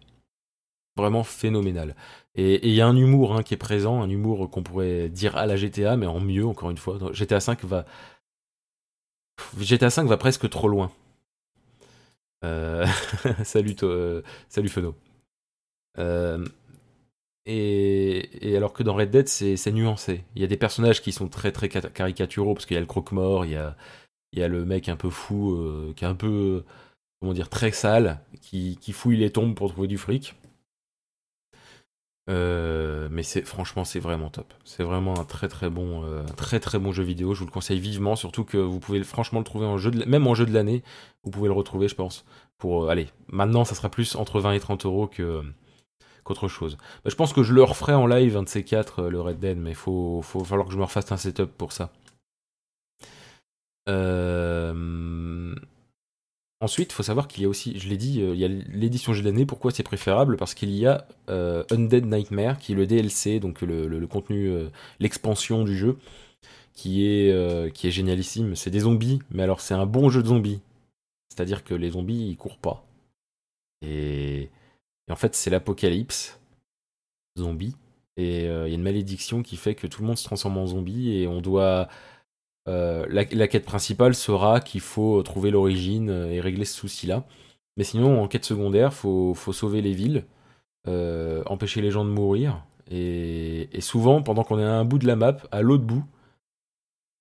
vraiment 0.99 1.23
phénoménal. 1.23 1.95
Et 2.35 2.67
il 2.67 2.73
y 2.73 2.81
a 2.81 2.87
un 2.87 2.95
humour 2.95 3.35
hein, 3.35 3.43
qui 3.43 3.53
est 3.53 3.57
présent, 3.57 4.01
un 4.01 4.09
humour 4.09 4.49
qu'on 4.49 4.63
pourrait 4.63 5.09
dire 5.09 5.35
à 5.35 5.45
la 5.45 5.55
GTA, 5.55 5.97
mais 5.97 6.05
en 6.05 6.19
mieux, 6.19 6.45
encore 6.45 6.69
une 6.69 6.77
fois. 6.77 6.97
GTA 7.11 7.39
5 7.39 7.63
va. 7.65 7.85
GTA 9.59 9.89
5 9.89 10.07
va 10.07 10.17
presque 10.17 10.49
trop 10.49 10.67
loin. 10.67 10.91
Euh, 12.43 12.85
salut, 13.43 13.75
euh, 13.83 14.21
salut 14.47 14.69
Feno. 14.69 14.95
Euh, 15.97 16.45
et, 17.45 18.55
alors 18.55 18.73
que 18.73 18.83
dans 18.83 18.93
Red 18.93 19.11
Dead, 19.11 19.27
c'est 19.27 19.71
nuancé. 19.71 20.23
Il 20.35 20.41
y 20.41 20.45
a 20.45 20.47
des 20.47 20.57
personnages 20.57 21.01
qui 21.01 21.11
sont 21.11 21.27
très 21.27 21.51
très 21.51 21.67
caricaturaux, 21.69 22.53
parce 22.53 22.65
qu'il 22.65 22.75
y 22.75 22.77
a 22.77 22.81
le 22.81 22.85
croque-mort, 22.85 23.45
il 23.45 23.51
y 23.51 23.55
a, 23.55 23.75
il 24.33 24.39
y 24.39 24.43
a 24.43 24.47
le 24.47 24.65
mec 24.65 24.89
un 24.89 24.95
peu 24.95 25.09
fou, 25.09 25.93
qui 25.95 26.05
est 26.05 26.07
un 26.07 26.15
peu, 26.15 26.63
comment 27.19 27.33
dire, 27.33 27.49
très 27.49 27.71
sale, 27.71 28.21
qui, 28.41 28.77
qui 28.81 28.93
fouille 28.93 29.17
les 29.17 29.31
tombes 29.31 29.55
pour 29.55 29.71
trouver 29.71 29.87
du 29.87 29.97
fric. 29.97 30.35
Euh, 32.29 33.07
mais 33.11 33.23
c'est 33.23 33.41
franchement 33.41 33.83
c'est 33.83 33.99
vraiment 33.99 34.29
top. 34.29 34.53
C'est 34.63 34.83
vraiment 34.83 35.19
un 35.19 35.25
très 35.25 35.47
très 35.47 35.69
bon 35.69 36.03
euh, 36.03 36.23
très 36.37 36.59
très 36.59 36.77
bon 36.77 36.91
jeu 36.91 37.03
vidéo. 37.03 37.33
Je 37.33 37.39
vous 37.39 37.47
le 37.47 37.51
conseille 37.51 37.79
vivement, 37.79 38.15
surtout 38.15 38.43
que 38.43 38.57
vous 38.57 38.79
pouvez 38.79 39.03
franchement 39.03 39.39
le 39.39 39.45
trouver 39.45 39.65
en 39.65 39.77
jeu 39.77 39.89
de, 39.89 40.05
même 40.05 40.27
en 40.27 40.35
jeu 40.35 40.45
de 40.45 40.53
l'année. 40.53 40.83
Vous 41.23 41.31
pouvez 41.31 41.47
le 41.47 41.53
retrouver, 41.53 41.87
je 41.87 41.95
pense. 41.95 42.25
Pour 42.59 42.85
euh, 42.85 42.89
allez, 42.89 43.07
maintenant 43.29 43.65
ça 43.65 43.73
sera 43.73 43.89
plus 43.89 44.15
entre 44.15 44.39
20 44.39 44.53
et 44.53 44.59
30 44.59 44.85
euros 44.85 45.09
qu'autre 46.23 46.47
chose. 46.47 46.77
Bah, 47.03 47.09
je 47.09 47.15
pense 47.15 47.33
que 47.33 47.41
je 47.41 47.53
le 47.53 47.63
referai 47.63 47.93
en 47.95 48.05
live 48.05 48.37
un 48.37 48.43
de 48.43 48.49
ces 48.49 48.63
quatre 48.63 49.03
le 49.03 49.19
Red 49.19 49.39
Dead, 49.39 49.57
mais 49.57 49.73
faut 49.73 50.21
faut 50.21 50.43
falloir 50.43 50.67
que 50.67 50.73
je 50.73 50.77
me 50.77 50.83
refasse 50.83 51.11
un 51.11 51.17
setup 51.17 51.49
pour 51.57 51.71
ça. 51.71 51.91
Euh 53.89 55.55
Ensuite, 56.61 56.91
il 56.91 56.95
faut 56.95 57.03
savoir 57.03 57.29
qu'il 57.29 57.43
y 57.43 57.45
a 57.45 57.49
aussi, 57.49 57.79
je 57.79 57.87
l'ai 57.87 57.95
dit, 57.95 58.21
euh, 58.21 58.33
il 58.33 58.39
y 58.39 58.43
a 58.43 58.49
l'édition 58.49 59.13
jeu 59.13 59.23
d'année. 59.23 59.45
Pourquoi 59.45 59.71
c'est 59.71 59.83
préférable? 59.83 60.35
Parce 60.35 60.53
qu'il 60.53 60.71
y 60.71 60.85
a 60.85 61.07
euh, 61.29 61.63
Undead 61.71 62.05
Nightmare, 62.05 62.59
qui 62.59 62.73
est 62.73 62.75
le 62.75 62.85
DLC, 62.85 63.39
donc 63.39 63.61
le, 63.61 64.07
contenu, 64.07 64.49
euh, 64.49 64.69
l'expansion 64.99 65.63
du 65.63 65.77
jeu, 65.77 65.97
qui 66.73 67.05
est, 67.05 67.91
génialissime. 67.91 68.55
C'est 68.55 68.71
des 68.71 68.81
zombies, 68.81 69.19
mais 69.31 69.43
alors 69.43 69.61
c'est 69.61 69.73
un 69.73 69.85
bon 69.85 70.09
jeu 70.09 70.21
de 70.21 70.27
zombies. 70.27 70.59
C'est-à-dire 71.29 71.63
que 71.63 71.73
les 71.73 71.91
zombies, 71.91 72.29
ils 72.29 72.37
courent 72.37 72.57
pas. 72.57 72.85
Et 73.81 74.49
en 75.09 75.15
fait, 75.15 75.35
c'est 75.35 75.49
l'apocalypse 75.49 76.39
zombie. 77.37 77.75
Et 78.17 78.41
il 78.41 78.47
y 78.47 78.49
a 78.49 78.67
une 78.67 78.81
malédiction 78.81 79.43
qui 79.43 79.55
fait 79.55 79.75
que 79.75 79.87
tout 79.87 80.01
le 80.01 80.07
monde 80.07 80.17
se 80.17 80.25
transforme 80.25 80.57
en 80.57 80.67
zombie 80.67 81.13
et 81.13 81.27
on 81.27 81.39
doit 81.39 81.87
euh, 82.67 83.05
la, 83.09 83.47
quête 83.47 83.65
principale 83.65 84.13
sera 84.13 84.59
qu'il 84.59 84.81
faut 84.81 85.23
trouver 85.23 85.51
l'origine 85.51 86.09
euh, 86.09 86.31
et 86.31 86.39
régler 86.39 86.65
ce 86.65 86.75
souci-là. 86.75 87.25
Mais 87.77 87.83
sinon, 87.83 88.21
en 88.21 88.27
quête 88.27 88.45
secondaire, 88.45 88.93
faut, 88.93 89.33
faut 89.33 89.53
sauver 89.53 89.81
les 89.81 89.93
villes, 89.93 90.25
euh, 90.87 91.43
empêcher 91.47 91.81
les 91.81 91.91
gens 91.91 92.05
de 92.05 92.09
mourir. 92.11 92.65
Et, 92.91 93.69
souvent, 93.81 94.21
pendant 94.21 94.43
qu'on 94.43 94.59
est 94.59 94.63
à 94.63 94.73
un 94.73 94.85
bout 94.85 94.99
de 94.99 95.07
la 95.07 95.15
map, 95.15 95.37
à 95.51 95.61
l'autre 95.61 95.83
bout, 95.83 96.03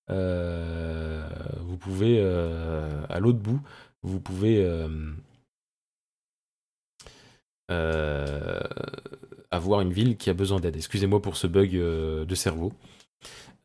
vous 0.09 1.77
pouvez, 1.79 2.21
à 3.09 3.21
l'autre 3.21 3.39
bout, 3.39 3.61
vous 4.03 4.21
pouvez 4.21 4.67
avoir 9.51 9.81
une 9.83 9.93
ville 9.93 10.17
qui 10.17 10.31
a 10.31 10.35
besoin 10.35 10.61
d'aide. 10.61 10.77
Excusez-moi 10.77 11.21
pour 11.23 11.37
ce 11.37 11.47
bug 11.47 11.73
de 11.73 12.35
cerveau. 12.35 12.73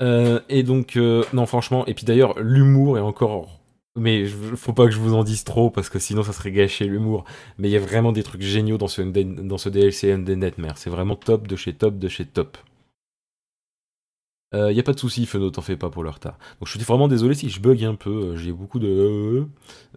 Euh, 0.02 0.40
et 0.50 0.64
donc, 0.64 0.98
euh, 0.98 1.24
non, 1.34 1.46
franchement, 1.46 1.86
et 1.86 1.94
puis 1.94 2.06
d'ailleurs, 2.06 2.40
l'humour 2.40 2.98
est 2.98 3.02
encore. 3.02 3.60
Mais 3.96 4.26
faut 4.26 4.74
pas 4.74 4.86
que 4.86 4.92
je 4.92 5.00
vous 5.00 5.14
en 5.14 5.24
dise 5.24 5.44
trop 5.44 5.70
parce 5.70 5.88
que 5.88 6.00
sinon 6.00 6.24
ça 6.24 6.34
serait 6.34 6.52
gâché 6.52 6.86
l'humour. 6.86 7.26
Mais 7.60 7.70
il 7.70 7.72
y 7.72 7.78
a 7.78 7.80
vraiment 7.80 8.12
des 8.12 8.24
trucs 8.24 8.42
géniaux 8.42 8.80
dans 8.80 8.88
ce, 8.88 9.02
dans 9.04 9.58
ce 9.60 9.70
DLC 9.70 10.12
Undead 10.12 10.40
Nightmare. 10.40 10.78
C'est 10.80 10.90
vraiment 10.90 11.16
top 11.16 11.48
de 11.48 11.56
chez 11.56 11.74
top 11.74 12.00
de 12.00 12.08
chez 12.08 12.26
top. 12.26 12.58
Il 14.54 14.60
euh, 14.60 14.74
n'y 14.74 14.80
a 14.80 14.84
pas 14.84 14.94
de 14.94 15.00
souci, 15.00 15.26
Feno, 15.26 15.50
t'en 15.50 15.62
fais 15.62 15.78
pas 15.78 15.90
pour 15.90 16.04
le 16.04 16.10
retard. 16.10 16.38
Donc 16.60 16.68
je 16.68 16.72
suis 16.72 16.80
vraiment 16.84 17.08
désolé 17.08 17.34
si 17.36 17.50
je 17.50 17.60
bug 17.60 17.84
un 17.84 17.96
peu, 17.96 18.36
j'ai 18.36 18.52
beaucoup 18.52 18.80
de... 18.80 19.48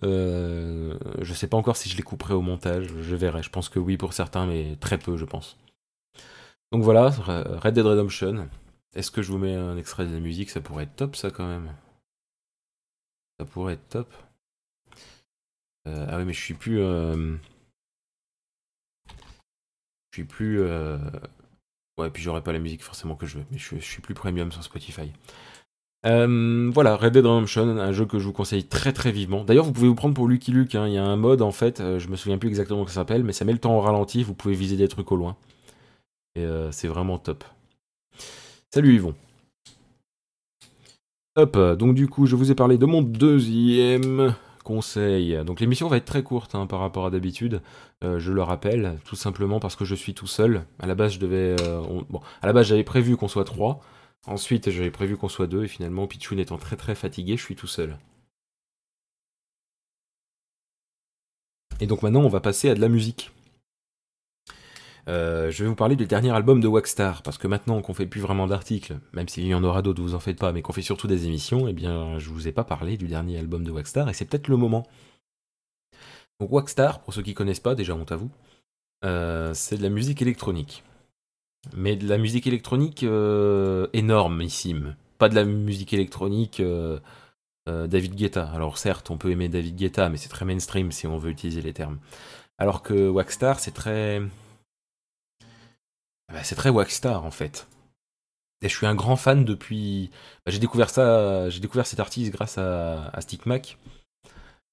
je 0.02 1.32
sais 1.34 1.46
pas 1.46 1.56
encore 1.58 1.76
si 1.76 1.88
je 1.90 1.96
les 1.96 2.02
couperai 2.02 2.34
au 2.34 2.42
montage, 2.42 2.86
je 3.00 3.16
verrai. 3.16 3.42
Je 3.42 3.50
pense 3.50 3.68
que 3.68 3.78
oui 3.78 3.96
pour 3.96 4.12
certains, 4.12 4.46
mais 4.46 4.76
très 4.80 4.98
peu, 4.98 5.16
je 5.16 5.24
pense. 5.24 5.56
Donc 6.72 6.82
voilà, 6.82 7.10
Red 7.62 7.74
Dead 7.74 7.86
Redemption, 7.86 8.48
Est-ce 8.96 9.10
que 9.10 9.20
je 9.20 9.30
vous 9.30 9.36
mets 9.36 9.54
un 9.54 9.76
extrait 9.76 10.06
de 10.06 10.14
la 10.14 10.20
musique 10.20 10.48
Ça 10.48 10.62
pourrait 10.62 10.84
être 10.84 10.96
top, 10.96 11.16
ça, 11.16 11.30
quand 11.30 11.46
même. 11.46 11.70
Ça 13.38 13.44
pourrait 13.44 13.74
être 13.74 13.88
top. 13.90 14.12
Euh, 15.86 16.06
ah 16.08 16.16
oui, 16.16 16.24
mais 16.24 16.32
je 16.32 16.40
suis 16.40 16.54
plus. 16.54 16.80
Euh, 16.80 17.36
je 20.10 20.14
suis 20.14 20.24
plus. 20.24 20.62
Euh, 20.62 20.96
ouais, 21.98 22.08
puis 22.08 22.22
j'aurais 22.22 22.42
pas 22.42 22.54
la 22.54 22.58
musique 22.58 22.82
forcément 22.82 23.16
que 23.16 23.26
je 23.26 23.36
veux, 23.36 23.44
mais 23.50 23.58
je, 23.58 23.76
suis 23.76 24.00
plus 24.00 24.14
premium 24.14 24.50
sur 24.50 24.64
Spotify. 24.64 25.12
voilà, 26.02 26.96
Red 26.96 27.12
Dead 27.12 27.26
Redemption, 27.26 27.68
un 27.78 27.92
jeu 27.92 28.06
que 28.06 28.18
je 28.18 28.24
vous 28.24 28.32
conseille 28.32 28.64
très 28.64 28.94
très 28.94 29.12
vivement. 29.12 29.44
D'ailleurs, 29.44 29.66
vous 29.66 29.72
pouvez 29.72 29.88
vous 29.88 29.94
prendre 29.94 30.14
pour 30.14 30.26
Lucky 30.26 30.52
Luke. 30.52 30.74
Hein. 30.74 30.88
Il 30.88 30.94
y 30.94 30.98
a 30.98 31.04
un 31.04 31.16
mode 31.16 31.42
en 31.42 31.52
fait, 31.52 31.98
je 31.98 32.08
me 32.08 32.16
souviens 32.16 32.38
plus 32.38 32.48
exactement 32.48 32.78
comment 32.78 32.88
ça 32.88 32.94
s'appelle, 32.94 33.24
mais 33.24 33.34
ça 33.34 33.44
met 33.44 33.52
le 33.52 33.58
temps 33.58 33.76
au 33.76 33.80
ralenti. 33.82 34.22
Vous 34.22 34.32
pouvez 34.32 34.54
viser 34.54 34.78
des 34.78 34.88
trucs 34.88 35.12
au 35.12 35.16
loin. 35.16 35.36
Et 36.34 36.46
c'est 36.70 36.88
vraiment 36.88 37.18
top. 37.18 37.44
Salut 38.76 38.96
Yvon. 38.96 39.14
Hop, 41.36 41.56
donc 41.78 41.94
du 41.94 42.08
coup, 42.08 42.26
je 42.26 42.36
vous 42.36 42.52
ai 42.52 42.54
parlé 42.54 42.76
de 42.76 42.84
mon 42.84 43.00
deuxième 43.00 44.36
conseil. 44.64 45.42
Donc 45.46 45.60
l'émission 45.60 45.88
va 45.88 45.96
être 45.96 46.04
très 46.04 46.22
courte 46.22 46.54
hein, 46.54 46.66
par 46.66 46.80
rapport 46.80 47.06
à 47.06 47.10
d'habitude, 47.10 47.62
euh, 48.04 48.18
je 48.18 48.32
le 48.32 48.42
rappelle, 48.42 48.98
tout 49.06 49.16
simplement 49.16 49.60
parce 49.60 49.76
que 49.76 49.86
je 49.86 49.94
suis 49.94 50.12
tout 50.12 50.26
seul. 50.26 50.66
À 50.78 50.86
la 50.86 50.94
base, 50.94 51.18
euh, 51.22 52.02
la 52.42 52.52
base, 52.52 52.66
j'avais 52.66 52.84
prévu 52.84 53.16
qu'on 53.16 53.28
soit 53.28 53.44
trois. 53.44 53.80
Ensuite, 54.26 54.68
j'avais 54.68 54.90
prévu 54.90 55.16
qu'on 55.16 55.30
soit 55.30 55.46
deux, 55.46 55.64
et 55.64 55.68
finalement, 55.68 56.06
Pichoun 56.06 56.38
étant 56.38 56.58
très 56.58 56.76
très 56.76 56.94
fatigué, 56.94 57.38
je 57.38 57.42
suis 57.42 57.56
tout 57.56 57.66
seul. 57.66 57.96
Et 61.80 61.86
donc 61.86 62.02
maintenant, 62.02 62.20
on 62.20 62.28
va 62.28 62.40
passer 62.40 62.68
à 62.68 62.74
de 62.74 62.80
la 62.82 62.90
musique. 62.90 63.30
Euh, 65.08 65.52
je 65.52 65.62
vais 65.62 65.68
vous 65.68 65.76
parler 65.76 65.94
du 65.94 66.06
dernier 66.06 66.30
album 66.30 66.60
de 66.60 66.66
Waxstar, 66.66 67.22
parce 67.22 67.38
que 67.38 67.46
maintenant 67.46 67.80
qu'on 67.80 67.94
fait 67.94 68.06
plus 68.06 68.20
vraiment 68.20 68.46
d'articles, 68.46 68.98
même 69.12 69.28
s'il 69.28 69.46
y 69.46 69.54
en 69.54 69.62
aura 69.62 69.82
d'autres, 69.82 70.02
vous 70.02 70.14
en 70.14 70.20
faites 70.20 70.38
pas, 70.38 70.52
mais 70.52 70.62
qu'on 70.62 70.72
fait 70.72 70.82
surtout 70.82 71.06
des 71.06 71.26
émissions, 71.26 71.68
eh 71.68 71.72
bien, 71.72 72.18
je 72.18 72.30
vous 72.30 72.48
ai 72.48 72.52
pas 72.52 72.64
parlé 72.64 72.96
du 72.96 73.06
dernier 73.06 73.38
album 73.38 73.62
de 73.62 73.70
Waxstar, 73.70 74.08
et 74.08 74.14
c'est 74.14 74.24
peut-être 74.24 74.48
le 74.48 74.56
moment. 74.56 74.84
Donc 76.40 76.52
Waxstar, 76.52 77.00
pour 77.02 77.14
ceux 77.14 77.22
qui 77.22 77.34
connaissent 77.34 77.60
pas, 77.60 77.74
déjà 77.74 77.94
honte 77.94 78.10
à 78.10 78.16
vous, 78.16 78.30
euh, 79.04 79.54
c'est 79.54 79.76
de 79.76 79.82
la 79.82 79.90
musique 79.90 80.22
électronique. 80.22 80.82
Mais 81.76 81.96
de 81.96 82.08
la 82.08 82.18
musique 82.18 82.46
électronique 82.46 83.02
euh, 83.04 83.86
énormissime. 83.92 84.96
Pas 85.18 85.28
de 85.28 85.34
la 85.34 85.44
musique 85.44 85.92
électronique 85.92 86.62
David 87.66 88.14
Guetta. 88.14 88.48
Alors 88.50 88.78
certes, 88.78 89.10
on 89.10 89.18
peut 89.18 89.30
aimer 89.30 89.48
David 89.48 89.76
Guetta, 89.76 90.08
mais 90.08 90.18
c'est 90.18 90.28
très 90.28 90.44
mainstream 90.44 90.92
si 90.92 91.06
on 91.06 91.18
veut 91.18 91.30
utiliser 91.30 91.62
les 91.62 91.72
termes. 91.72 91.98
Alors 92.58 92.82
que 92.82 93.08
Waxstar, 93.08 93.58
c'est 93.58 93.72
très 93.72 94.22
bah, 96.32 96.42
c'est 96.44 96.56
très 96.56 96.70
Waxstar 96.70 97.24
en 97.24 97.30
fait. 97.30 97.68
Et 98.62 98.68
je 98.68 98.76
suis 98.76 98.86
un 98.86 98.94
grand 98.94 99.16
fan 99.16 99.44
depuis. 99.44 100.10
Bah, 100.44 100.52
j'ai 100.52 100.58
découvert 100.58 100.90
ça, 100.90 101.50
j'ai 101.50 101.60
découvert 101.60 101.86
cet 101.86 102.00
artiste 102.00 102.32
grâce 102.32 102.58
à, 102.58 103.08
à 103.08 103.20
Stick 103.20 103.46
Mac. 103.46 103.78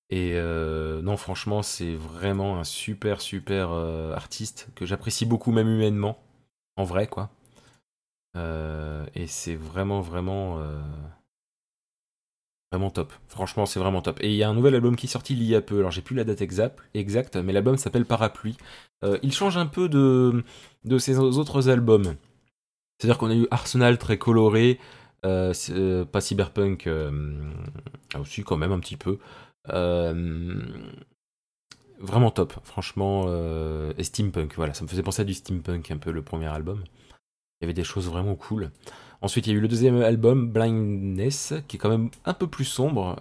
Et 0.09 0.33
euh, 0.35 1.01
non, 1.01 1.17
franchement, 1.17 1.63
c'est 1.63 1.95
vraiment 1.95 2.59
un 2.59 2.63
super, 2.63 3.19
super 3.19 3.71
euh, 3.71 4.13
artiste 4.13 4.67
que 4.75 4.85
j'apprécie 4.85 5.25
beaucoup, 5.25 5.51
même 5.51 5.67
humainement, 5.67 6.19
en 6.75 6.83
vrai, 6.83 7.07
quoi. 7.07 7.31
Euh, 8.35 9.05
et 9.15 9.25
c'est 9.25 9.55
vraiment, 9.55 10.01
vraiment, 10.01 10.61
vraiment 12.73 12.89
top. 12.89 13.13
Franchement, 13.27 13.65
c'est 13.65 13.79
vraiment 13.79 14.01
top. 14.01 14.19
Et 14.21 14.29
il 14.29 14.35
y 14.35 14.43
a 14.43 14.49
un 14.49 14.53
nouvel 14.53 14.75
album 14.75 14.95
qui 14.95 15.05
est 15.05 15.09
sorti 15.09 15.33
il 15.33 15.43
y 15.43 15.55
a 15.55 15.61
peu. 15.61 15.79
Alors, 15.79 15.91
j'ai 15.91 16.01
plus 16.01 16.15
la 16.15 16.23
date 16.23 16.41
exacte, 16.41 17.35
mais 17.35 17.53
l'album 17.53 17.77
s'appelle 17.77 18.05
Parapluie. 18.05 18.57
il 19.21 19.31
change 19.31 19.57
un 19.57 19.67
peu 19.67 19.89
de 19.89 20.43
de 20.85 20.97
ses 20.97 21.19
autres 21.19 21.69
albums. 21.69 22.15
C'est-à-dire 22.97 23.17
qu'on 23.17 23.29
a 23.29 23.35
eu 23.35 23.47
Arsenal 23.51 23.97
très 23.97 24.17
coloré, 24.17 24.79
euh, 25.25 25.53
euh, 25.69 26.05
pas 26.05 26.21
cyberpunk, 26.21 26.87
euh, 26.87 27.33
ah, 28.13 28.19
aussi 28.19 28.43
quand 28.43 28.57
même 28.57 28.71
un 28.71 28.79
petit 28.79 28.97
peu. 28.97 29.17
vraiment 31.99 32.31
top, 32.31 32.53
franchement. 32.63 33.27
et 33.97 34.03
steampunk, 34.03 34.55
voilà, 34.55 34.73
ça 34.73 34.83
me 34.83 34.89
faisait 34.89 35.03
penser 35.03 35.21
à 35.21 35.25
du 35.25 35.33
steampunk 35.33 35.91
un 35.91 35.97
peu 35.97 36.11
le 36.11 36.21
premier 36.21 36.47
album. 36.47 36.83
Il 37.59 37.63
y 37.63 37.65
avait 37.65 37.73
des 37.73 37.83
choses 37.83 38.07
vraiment 38.09 38.35
cool. 38.35 38.71
Ensuite, 39.23 39.47
il 39.47 39.53
y 39.53 39.55
a 39.55 39.57
eu 39.57 39.61
le 39.61 39.67
deuxième 39.67 40.01
album, 40.01 40.49
Blindness, 40.49 41.55
qui 41.67 41.77
est 41.77 41.79
quand 41.79 41.89
même 41.89 42.09
un 42.25 42.33
peu 42.33 42.45
plus 42.45 42.65
sombre, 42.65 43.15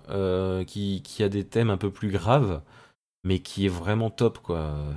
qui, 0.66 1.00
qui, 1.02 1.22
a 1.22 1.28
des 1.30 1.44
thèmes 1.44 1.70
un 1.70 1.78
peu 1.78 1.90
plus 1.90 2.10
graves 2.10 2.60
mais 3.24 3.38
qui 3.40 3.66
est 3.66 3.68
vraiment 3.68 4.10
top. 4.10 4.38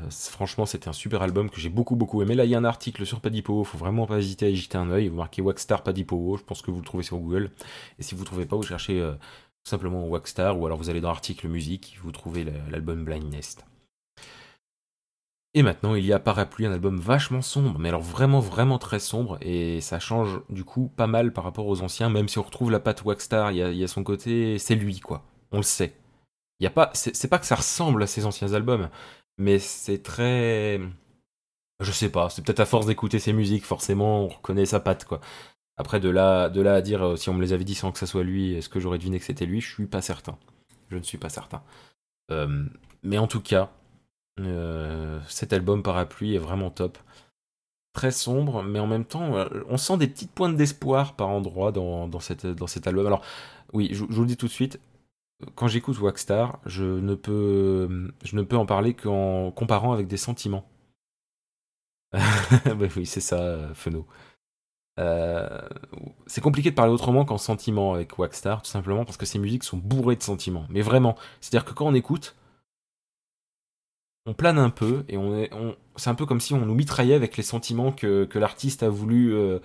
Franchement, 0.09 0.65
c'était 0.65 0.87
un 0.87 0.93
super 0.93 1.21
album 1.21 1.49
que 1.49 1.59
j'ai 1.59 1.69
beaucoup 1.69 1.95
beaucoup 1.95 2.21
aimé. 2.21 2.35
Là, 2.35 2.45
il 2.45 2.51
y 2.51 2.55
a 2.55 2.57
un 2.57 2.65
article 2.65 3.05
sur 3.05 3.21
Padipo, 3.21 3.63
faut 3.63 3.77
vraiment 3.77 4.07
pas 4.07 4.17
hésiter 4.17 4.47
à 4.47 4.49
y 4.49 4.55
jeter 4.55 4.77
un 4.77 4.89
oeil. 4.89 5.07
Vous 5.09 5.17
marquez 5.17 5.41
Waxstar 5.41 5.83
Padipo, 5.83 6.37
je 6.37 6.43
pense 6.43 6.61
que 6.61 6.71
vous 6.71 6.79
le 6.79 6.85
trouvez 6.85 7.03
sur 7.03 7.17
Google. 7.17 7.51
Et 7.99 8.03
si 8.03 8.15
vous 8.15 8.21
ne 8.21 8.25
trouvez 8.25 8.45
pas, 8.45 8.55
vous 8.55 8.63
cherchez 8.63 8.99
euh, 8.99 9.13
tout 9.13 9.69
simplement 9.69 10.07
Waxstar 10.07 10.59
ou 10.59 10.65
alors 10.65 10.77
vous 10.77 10.89
allez 10.89 11.01
dans 11.01 11.09
l'article 11.09 11.47
musique, 11.47 11.97
vous 12.01 12.11
trouvez 12.11 12.45
l'album 12.71 13.03
Blind 13.05 13.29
Nest. 13.31 13.65
Et 15.57 15.63
maintenant, 15.63 15.95
il 15.95 16.05
y 16.05 16.11
a 16.11 16.19
Parapluie, 16.19 16.65
un 16.65 16.73
album 16.73 16.99
vachement 16.99 17.41
sombre, 17.41 17.79
mais 17.79 17.87
alors 17.87 18.01
vraiment, 18.01 18.41
vraiment 18.41 18.77
très 18.77 18.99
sombre, 18.99 19.37
et 19.41 19.79
ça 19.79 19.99
change 19.99 20.41
du 20.49 20.65
coup 20.65 20.91
pas 20.97 21.07
mal 21.07 21.31
par 21.31 21.45
rapport 21.45 21.65
aux 21.67 21.81
anciens, 21.81 22.09
même 22.09 22.27
si 22.27 22.37
on 22.39 22.43
retrouve 22.43 22.71
la 22.71 22.81
patte 22.81 23.05
Waxstar, 23.05 23.51
il 23.53 23.57
y 23.77 23.83
a 23.83 23.87
son 23.87 24.03
côté, 24.03 24.59
c'est 24.59 24.75
lui 24.75 24.99
quoi, 24.99 25.23
on 25.53 25.57
le 25.57 25.63
sait, 25.63 25.93
y 26.59 26.67
a 26.67 26.69
pas, 26.69 26.91
c'est 26.93 27.29
pas 27.29 27.39
que 27.39 27.45
ça 27.45 27.55
ressemble 27.55 28.03
à 28.03 28.07
ses 28.07 28.25
anciens 28.25 28.53
albums, 28.53 28.89
mais 29.37 29.59
c'est 29.59 30.03
très. 30.03 30.81
Je 31.81 31.91
sais 31.91 32.09
pas, 32.09 32.29
c'est 32.29 32.43
peut-être 32.43 32.61
à 32.61 32.65
force 32.65 32.85
d'écouter 32.85 33.19
ses 33.19 33.33
musiques, 33.33 33.65
forcément, 33.65 34.21
on 34.25 34.27
reconnaît 34.29 34.65
sa 34.65 34.79
patte, 34.81 35.05
quoi. 35.05 35.21
Après, 35.77 35.99
de 35.99 36.09
là, 36.09 36.49
de 36.49 36.61
là 36.61 36.75
à 36.75 36.81
dire 36.81 37.03
euh, 37.05 37.15
si 37.17 37.29
on 37.29 37.33
me 37.33 37.41
les 37.41 37.53
avait 37.53 37.65
dit 37.65 37.75
sans 37.75 37.91
que 37.91 37.99
ça 37.99 38.07
soit 38.07 38.23
lui, 38.23 38.53
est-ce 38.55 38.69
que 38.69 38.79
j'aurais 38.79 38.97
deviné 38.97 39.19
que 39.19 39.25
c'était 39.25 39.45
lui? 39.45 39.61
Je 39.61 39.73
suis 39.73 39.87
pas 39.87 40.01
certain. 40.01 40.37
Je 40.89 40.97
ne 40.97 41.03
suis 41.03 41.17
pas 41.17 41.29
certain. 41.29 41.63
Euh, 42.31 42.65
mais 43.03 43.17
en 43.17 43.27
tout 43.27 43.41
cas, 43.41 43.71
euh, 44.39 45.19
cet 45.27 45.53
album 45.53 45.83
Parapluie 45.83 46.35
est 46.35 46.39
vraiment 46.39 46.69
top. 46.69 46.97
Très 47.93 48.11
sombre, 48.11 48.61
mais 48.61 48.79
en 48.79 48.87
même 48.87 49.05
temps, 49.05 49.31
on 49.69 49.77
sent 49.77 49.97
des 49.97 50.07
petites 50.07 50.31
pointes 50.31 50.57
d'espoir 50.57 51.15
par 51.15 51.29
endroits 51.29 51.71
dans, 51.71 52.07
dans, 52.07 52.19
dans 52.53 52.67
cet 52.67 52.87
album. 52.87 53.07
Alors, 53.07 53.23
oui, 53.73 53.89
je, 53.93 54.03
vous 54.03 54.21
le 54.21 54.27
dis 54.27 54.37
tout 54.37 54.47
de 54.47 54.51
suite, 54.51 54.79
quand 55.55 55.67
j'écoute 55.67 55.99
Waxstar, 55.99 56.59
je 56.65 56.83
ne 56.83 57.15
peux, 57.15 58.11
je 58.23 58.35
ne 58.35 58.41
peux 58.41 58.57
en 58.57 58.65
parler 58.65 58.93
qu'en 58.93 59.51
comparant 59.51 59.93
avec 59.93 60.07
des 60.07 60.17
sentiments. 60.17 60.65
bah 62.11 62.87
oui, 62.95 63.05
c'est 63.05 63.21
ça, 63.21 63.73
Feno. 63.73 64.05
Euh, 64.97 65.61
c'est 66.25 66.41
compliqué 66.41 66.69
de 66.71 66.75
parler 66.75 66.93
autrement 66.93 67.25
qu'en 67.25 67.37
sentiments 67.37 67.93
avec 67.93 68.17
Waxstar, 68.17 68.61
tout 68.61 68.69
simplement 68.69 69.03
parce 69.03 69.17
que 69.17 69.25
ces 69.25 69.39
musiques 69.39 69.63
sont 69.63 69.77
bourrées 69.77 70.15
de 70.15 70.23
sentiments. 70.23 70.65
Mais 70.69 70.81
vraiment, 70.81 71.15
c'est-à-dire 71.41 71.65
que 71.65 71.73
quand 71.73 71.85
on 71.85 71.93
écoute, 71.93 72.35
on 74.25 74.33
plane 74.33 74.57
un 74.57 74.69
peu 74.69 75.05
et 75.07 75.17
on 75.17 75.38
est, 75.38 75.51
c'est 75.95 76.09
un 76.09 76.15
peu 76.15 76.25
comme 76.25 76.41
si 76.41 76.53
on 76.53 76.65
nous 76.65 76.73
mitraillait 76.73 77.13
avec 77.13 77.38
les 77.38 77.43
sentiments 77.43 77.91
que, 77.91 78.27
l'artiste 78.33 78.83
a 78.83 78.89
voulu, 78.89 79.33
euh, 79.33 79.59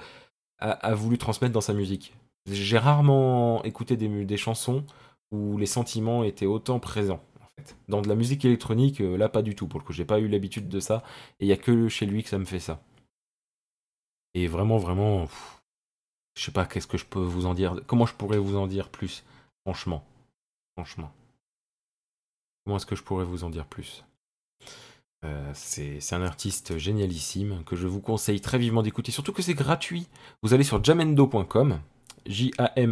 a, 0.58 0.94
voulu 0.94 1.18
transmettre 1.18 1.52
dans 1.52 1.60
sa 1.60 1.72
musique. 1.72 2.14
J'ai 2.46 2.78
rarement 2.78 3.62
écouté 3.64 3.96
des, 3.96 4.36
chansons 4.36 4.84
où 5.30 5.58
les 5.58 5.66
sentiments 5.66 6.24
étaient 6.24 6.46
autant 6.46 6.78
présents. 6.78 7.22
En. 7.40 7.62
Dans 7.88 8.02
de 8.02 8.08
la 8.08 8.14
musique 8.14 8.44
électronique, 8.44 9.00
euh, 9.00 9.16
là 9.16 9.28
pas 9.28 9.42
du 9.42 9.54
tout, 9.54 9.66
pour 9.66 9.80
le 9.80 9.84
coup, 9.84 9.92
j'ai 9.92 10.04
pas 10.04 10.20
eu 10.20 10.28
l'habitude 10.28 10.68
de 10.68 10.80
ça, 10.80 11.02
et 11.38 11.46
il 11.46 11.48
y 11.48 11.52
a 11.52 11.56
que 11.56 11.88
chez 11.88 12.06
lui 12.06 12.22
que 12.22 12.28
ça 12.28 12.38
me 12.38 12.44
fait 12.44 12.60
ça. 12.60 12.82
Et 14.34 14.46
vraiment, 14.46 14.78
vraiment, 14.78 15.28
je 16.36 16.44
sais 16.44 16.52
pas 16.52 16.66
qu'est-ce 16.66 16.86
que 16.86 16.98
je 16.98 17.04
peux 17.04 17.20
vous 17.20 17.46
en 17.46 17.54
dire, 17.54 17.80
comment 17.86 18.06
je 18.06 18.14
pourrais 18.14 18.38
vous 18.38 18.56
en 18.56 18.66
dire 18.66 18.88
plus, 18.88 19.24
franchement. 19.64 20.04
Franchement. 20.76 21.12
Comment 22.64 22.76
est-ce 22.76 22.86
que 22.86 22.96
je 22.96 23.02
pourrais 23.02 23.24
vous 23.24 23.44
en 23.44 23.50
dire 23.50 23.66
plus? 23.66 24.04
Euh, 25.24 25.50
c'est 25.54 26.14
un 26.14 26.22
artiste 26.22 26.78
génialissime 26.78 27.62
que 27.64 27.76
je 27.76 27.86
vous 27.86 28.00
conseille 28.00 28.40
très 28.40 28.58
vivement 28.58 28.82
d'écouter, 28.82 29.12
surtout 29.12 29.32
que 29.32 29.42
c'est 29.42 29.54
gratuit. 29.54 30.08
Vous 30.42 30.54
allez 30.54 30.64
sur 30.64 30.82
jamendo.com, 30.82 31.78
J-A-M-E-N-D-O.com, 32.26 32.86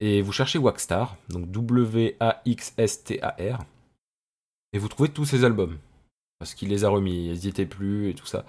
et 0.00 0.20
vous 0.20 0.32
cherchez 0.32 0.58
Waxstar, 0.58 1.16
donc 1.30 1.50
W-A-X-S-T-A-R, 1.50 2.14
et 4.72 4.78
vous 4.78 4.88
trouvez 4.88 5.08
tous 5.08 5.24
ses 5.24 5.44
albums. 5.44 5.78
Parce 6.38 6.54
qu'il 6.54 6.68
les 6.68 6.84
a 6.84 6.90
remis, 6.90 7.28
ils 7.28 7.38
n'y 7.38 7.46
étaient 7.46 7.64
plus 7.64 8.10
et 8.10 8.14
tout 8.14 8.26
ça. 8.26 8.44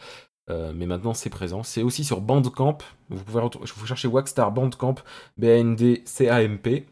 Euh, 0.49 0.73
mais 0.75 0.85
maintenant 0.85 1.13
c'est 1.13 1.29
présent. 1.29 1.63
C'est 1.63 1.81
aussi 1.81 2.03
sur 2.03 2.19
Bandcamp. 2.21 2.77
Vous 3.09 3.23
pouvez 3.23 3.41
vous 3.41 3.85
cherchez 3.85 4.07
Waxstar 4.07 4.51
Bandcamp, 4.51 4.95
B-A-N-D-C-A-M-P. 5.37 6.85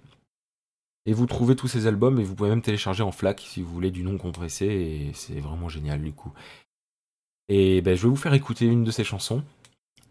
Et 1.06 1.14
vous 1.14 1.26
trouvez 1.26 1.56
tous 1.56 1.68
ces 1.68 1.88
albums 1.88 2.20
et 2.20 2.24
vous 2.24 2.36
pouvez 2.36 2.50
même 2.50 2.62
télécharger 2.62 3.04
en 3.04 3.12
FLAC 3.12 3.42
si 3.42 3.62
vous 3.62 3.72
voulez 3.72 3.92
du 3.92 4.04
nom 4.04 4.18
compressé. 4.18 4.66
Et 4.66 5.12
c'est 5.14 5.40
vraiment 5.40 5.70
génial 5.70 6.02
du 6.02 6.14
coup. 6.14 6.32
Et 7.50 7.82
ben, 7.82 7.96
je 7.96 8.04
vais 8.04 8.10
vous 8.10 8.16
faire 8.16 8.34
écouter 8.34 8.66
une 8.66 8.84
de 8.84 8.92
ces 8.92 9.04
chansons. 9.04 9.44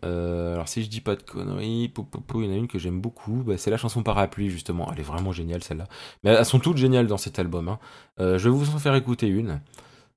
Euh, 0.05 0.55
alors 0.55 0.69
si 0.69 0.83
je 0.83 0.89
dis 0.89 1.01
pas 1.01 1.15
de 1.15 1.23
conneries, 1.23 1.93
il 1.95 2.45
y 2.45 2.49
en 2.49 2.53
a 2.53 2.57
une 2.57 2.67
que 2.67 2.79
j'aime 2.79 3.01
beaucoup, 3.01 3.45
bah, 3.47 3.57
c'est 3.57 3.71
la 3.71 3.77
chanson 3.77 4.03
Parapluie 4.03 4.51
justement, 4.51 4.91
elle 4.93 4.99
est 4.99 5.05
vraiment 5.05 5.31
géniale 5.33 5.63
celle-là. 5.63 5.87
Mais 6.25 6.31
elles 6.31 6.45
sont 6.45 6.59
toutes 6.59 6.77
géniales 6.77 7.07
dans 7.07 7.19
cet 7.19 7.39
album. 7.39 7.69
Hein. 7.69 7.79
Euh, 8.21 8.39
je 8.39 8.49
vais 8.49 8.55
vous 8.55 8.75
en 8.75 8.79
faire 8.79 8.95
écouter 8.95 9.29
une. 9.29 9.61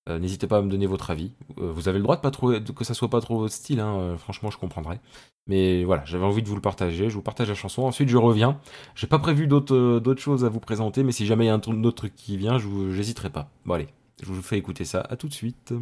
N'hésitez 0.07 0.47
pas 0.47 0.57
à 0.57 0.61
me 0.61 0.69
donner 0.69 0.85
votre 0.85 1.09
avis. 1.09 1.31
vous 1.57 1.87
avez 1.87 1.97
le 1.97 2.03
droit 2.03 2.15
de 2.15 2.21
pas 2.21 2.29
que 2.29 2.83
ça 2.83 2.93
soit 2.93 3.09
pas 3.09 3.21
trop 3.21 3.39
votre 3.39 3.53
style, 3.53 3.79
hein, 3.79 4.15
franchement 4.17 4.51
je 4.51 4.57
comprendrai. 4.57 4.99
Mais 5.47 5.83
voilà, 5.83 6.03
j'avais 6.05 6.25
envie 6.25 6.41
de 6.41 6.47
vous 6.47 6.55
le 6.55 6.61
partager. 6.61 7.09
Je 7.09 7.15
vous 7.15 7.21
partage 7.21 7.49
la 7.49 7.55
chanson. 7.55 7.83
Ensuite, 7.83 8.09
je 8.09 8.17
reviens. 8.17 8.59
J'ai 8.95 9.07
pas 9.07 9.19
prévu 9.19 9.47
d'autres 9.47 10.15
choses 10.17 10.43
à 10.45 10.49
vous 10.49 10.59
présenter, 10.59 11.03
mais 11.03 11.11
si 11.11 11.25
jamais 11.25 11.45
il 11.45 11.47
y 11.47 11.51
a 11.51 11.53
un 11.53 11.83
autre 11.83 11.91
truc 11.91 12.15
qui 12.15 12.37
vient, 12.37 12.57
je 12.57 12.67
n'hésiterai 12.67 13.29
pas. 13.29 13.49
Bon, 13.65 13.75
allez, 13.75 13.87
je 14.21 14.27
vous 14.27 14.41
fais 14.41 14.57
écouter 14.57 14.85
ça. 14.85 15.01
À 15.01 15.15
tout 15.17 15.27
de 15.27 15.33
suite. 15.33 15.73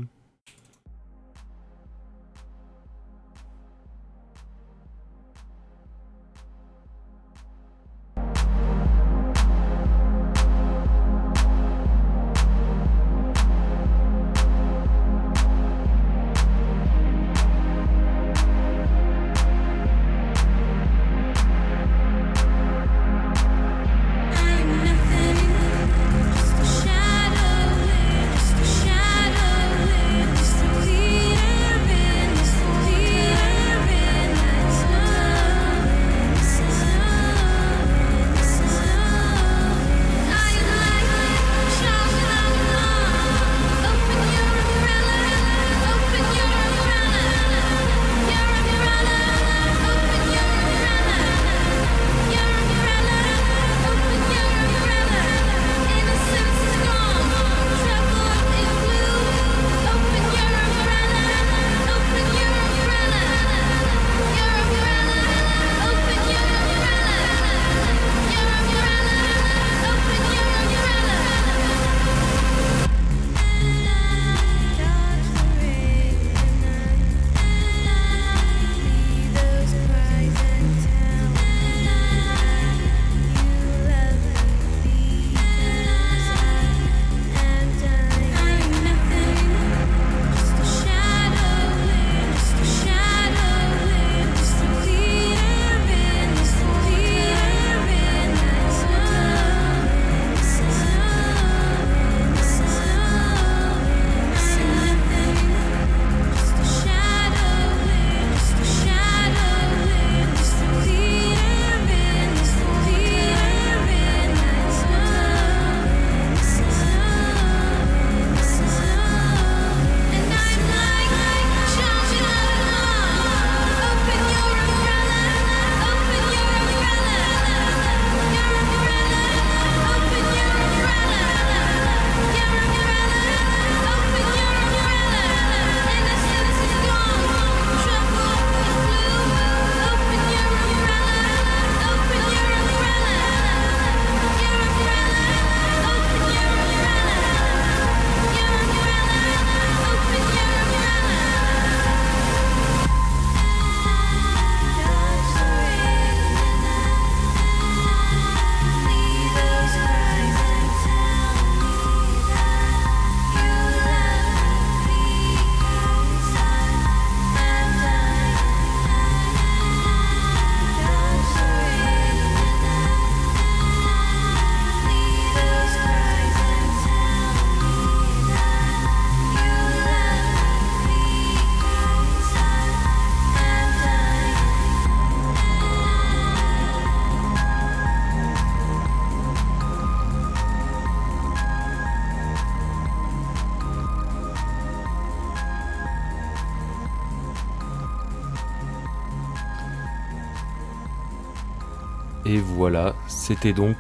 Voilà, 202.64 202.96
c'était 203.10 203.52
donc 203.52 203.76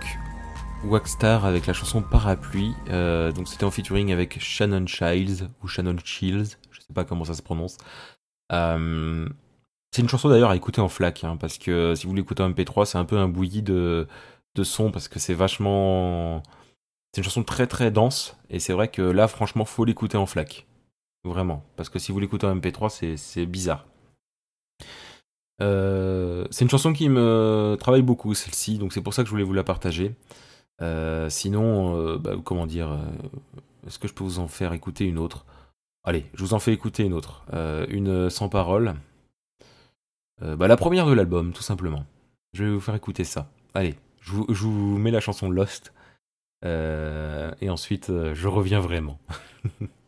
Waxstar 0.84 1.46
avec 1.46 1.67
la 1.67 1.72
chanson 1.72 2.02
Parapluie. 2.02 2.74
Euh, 2.89 3.32
donc 3.32 3.48
c'était 3.48 3.63
en 3.63 3.72
featuring 3.72 4.12
avec 4.12 4.41
Shannon 4.41 4.86
Childs 4.88 5.48
ou 5.63 5.69
Shannon 5.69 5.96
Childs, 6.04 6.58
je 6.69 6.82
sais 6.82 6.93
pas 6.93 7.06
comment 7.06 7.24
ça 7.24 7.34
se 7.34 7.41
prononce. 7.41 7.78
Euh, 8.52 9.30
c'est 9.91 10.02
une 10.02 10.10
chanson 10.10 10.28
d'ailleurs 10.28 10.50
à 10.50 10.58
écouter 10.58 10.82
en 10.82 10.89
flac, 10.89 11.24
hein, 11.24 11.38
parce 11.38 11.58
que 11.58 11.96
si 11.96 12.08
vous 12.08 12.13
l'écoutez 12.13 12.43
en 12.43 12.50
MP3, 12.50 12.84
c'est 12.84 12.98
un 12.98 13.06
peu 13.06 13.17
un 13.17 13.30
bouilli 13.30 13.62
de, 13.62 14.06
de 14.54 14.63
son 14.65 14.91
parce 14.91 15.08
que 15.08 15.17
c'est 15.17 15.34
vachement. 15.34 16.43
C'est 17.13 17.22
une 17.22 17.24
chanson 17.24 17.43
très 17.43 17.67
très 17.67 17.89
dense 17.89 18.36
et 18.50 18.60
c'est 18.60 18.74
vrai 18.74 18.89
que 18.89 19.02
là, 19.02 19.30
franchement, 19.30 19.63
faut 19.63 19.86
l'écouter 19.86 20.17
en 20.17 20.26
flac. 20.26 20.67
Vraiment, 21.24 21.63
parce 21.78 21.88
que 21.88 22.00
si 22.00 22.12
vous 22.12 22.19
l'écoutez 22.19 22.48
en 22.48 22.58
MP3, 22.58 23.15
c'est 23.15 23.46
bizarre. 23.46 23.86
Euh, 25.62 26.46
c'est 26.52 26.66
une 26.66 26.70
chanson 26.70 26.94
qui 26.94 27.10
me 27.10 27.76
travaille 27.80 28.02
beaucoup, 28.02 28.34
celle-ci, 28.34 28.78
donc 28.78 28.94
c'est 28.94 29.02
pour 29.02 29.13
ça 29.13 29.24
que 29.24 29.28
je 29.28 29.32
voulais 29.32 29.44
vous 29.44 29.54
la 29.54 29.63
partager. 29.63 30.16
Euh, 30.82 31.30
sinon, 31.30 31.96
euh, 31.98 32.18
bah, 32.18 32.34
comment 32.44 32.66
dire, 32.66 32.98
est-ce 33.86 34.00
que 34.00 34.08
je 34.08 34.13
peux 34.13 34.24
vous 34.24 34.39
en 34.39 34.48
faire 34.48 34.74
écouter 34.74 35.06
une 35.06 35.18
autre? 35.18 35.46
Allez, 36.04 36.26
je 36.34 36.44
vous 36.44 36.54
en 36.54 36.60
fais 36.60 36.74
écouter 36.74 37.04
une 37.04 37.13
autre. 37.13 37.46
une 37.89 38.30
sans 38.30 38.50
parole. 38.50 38.96
bah, 40.42 40.68
la 40.68 40.78
première 40.78 41.06
de 41.06 41.13
l'album, 41.13 41.54
tout 41.54 41.63
simplement. 41.63 42.06
Je 42.54 42.66
vais 42.66 42.72
vous 42.72 42.82
faire 42.82 42.96
écouter 42.96 43.24
ça. 43.24 43.50
Allez, 43.74 43.96
je 44.22 44.32
vous, 44.32 44.46
je 44.50 44.63
vous 44.63 44.98
mets 44.98 45.12
la 45.12 45.22
chanson 45.22 45.50
Lost. 45.50 45.94
et 46.63 47.70
ensuite, 47.70 48.12
je 48.34 48.48
reviens 48.48 48.80
vraiment. 48.80 49.20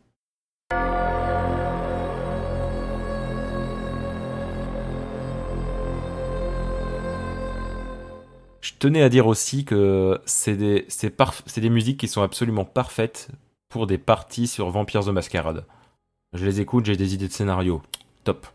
tenais 8.78 9.02
à 9.02 9.08
dire 9.08 9.26
aussi 9.26 9.64
que 9.64 10.20
c'est 10.26 10.56
des, 10.56 10.86
des 11.56 11.70
musiques 11.70 12.00
qui 12.00 12.08
sont 12.08 12.22
absolument 12.22 12.64
parfaites 12.64 13.28
pour 13.68 13.86
des 13.86 13.98
parties 13.98 14.46
sur 14.46 14.70
Vampires 14.70 15.04
de 15.04 15.10
Mascarade. 15.10 15.64
Je 16.32 16.44
les 16.44 16.60
écoute, 16.60 16.86
j'ai 16.86 16.96
des 16.96 17.14
idées 17.14 17.28
de 17.28 17.32
scénario. 17.32 17.82
Top. 18.24 18.46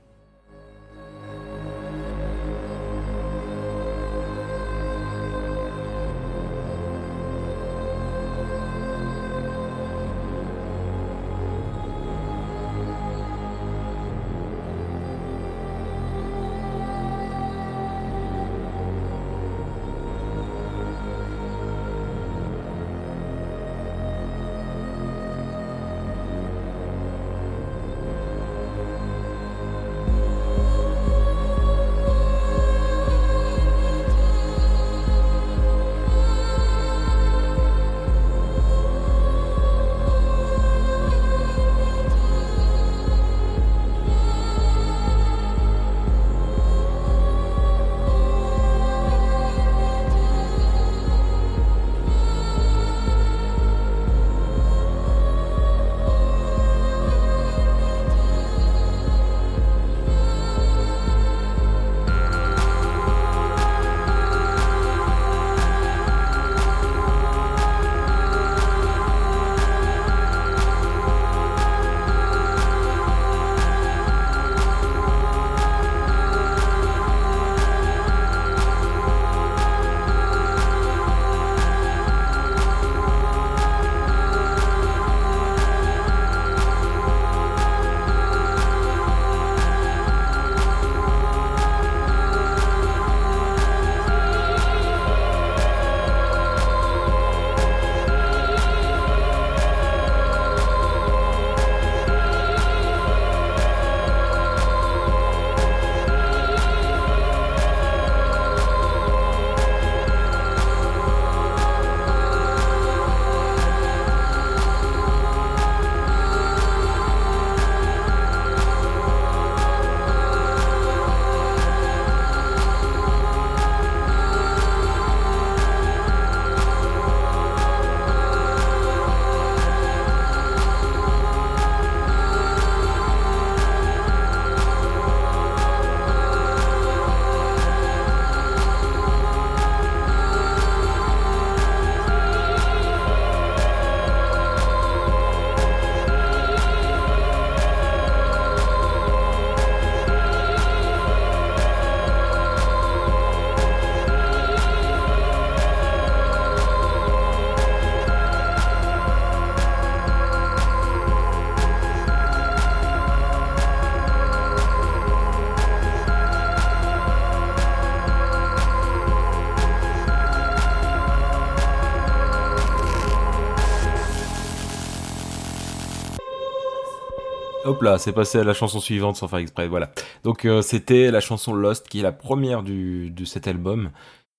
C'est 177.97 178.13
passé 178.13 178.39
à 178.39 178.43
la 178.43 178.53
chanson 178.53 178.79
suivante 178.79 179.15
sans 179.15 179.27
faire 179.27 179.39
exprès, 179.39 179.67
voilà. 179.67 179.91
Donc 180.23 180.45
euh, 180.45 180.61
c'était 180.61 181.11
la 181.11 181.19
chanson 181.19 181.53
Lost 181.53 181.87
qui 181.87 181.99
est 181.99 182.03
la 182.03 182.11
première 182.11 182.63
du, 182.63 183.09
de 183.09 183.25
cet 183.25 183.47
album. 183.47 183.91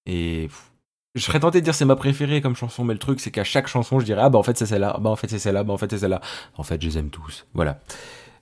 Et 0.06 0.48
je 1.14 1.22
serais 1.22 1.40
tenté 1.40 1.60
de 1.60 1.64
dire 1.64 1.74
c'est 1.74 1.84
ma 1.84 1.96
préférée 1.96 2.40
comme 2.40 2.56
chanson, 2.56 2.84
mais 2.84 2.94
le 2.94 2.98
truc 2.98 3.20
c'est 3.20 3.30
qu'à 3.30 3.44
chaque 3.44 3.68
chanson 3.68 4.00
je 4.00 4.04
dirais 4.04 4.22
ah 4.24 4.30
bah 4.30 4.38
en 4.38 4.42
fait 4.42 4.56
c'est 4.58 4.66
celle-là, 4.66 4.96
bah 5.00 5.10
en 5.10 5.16
fait 5.16 5.28
c'est 5.28 5.38
celle-là, 5.38 5.64
bah 5.64 5.72
en 5.72 5.78
fait 5.78 5.90
c'est 5.90 5.98
celle-là. 5.98 6.20
En 6.56 6.62
fait 6.62 6.80
je 6.80 6.88
les 6.88 6.98
aime 6.98 7.10
tous, 7.10 7.46
voilà. 7.54 7.80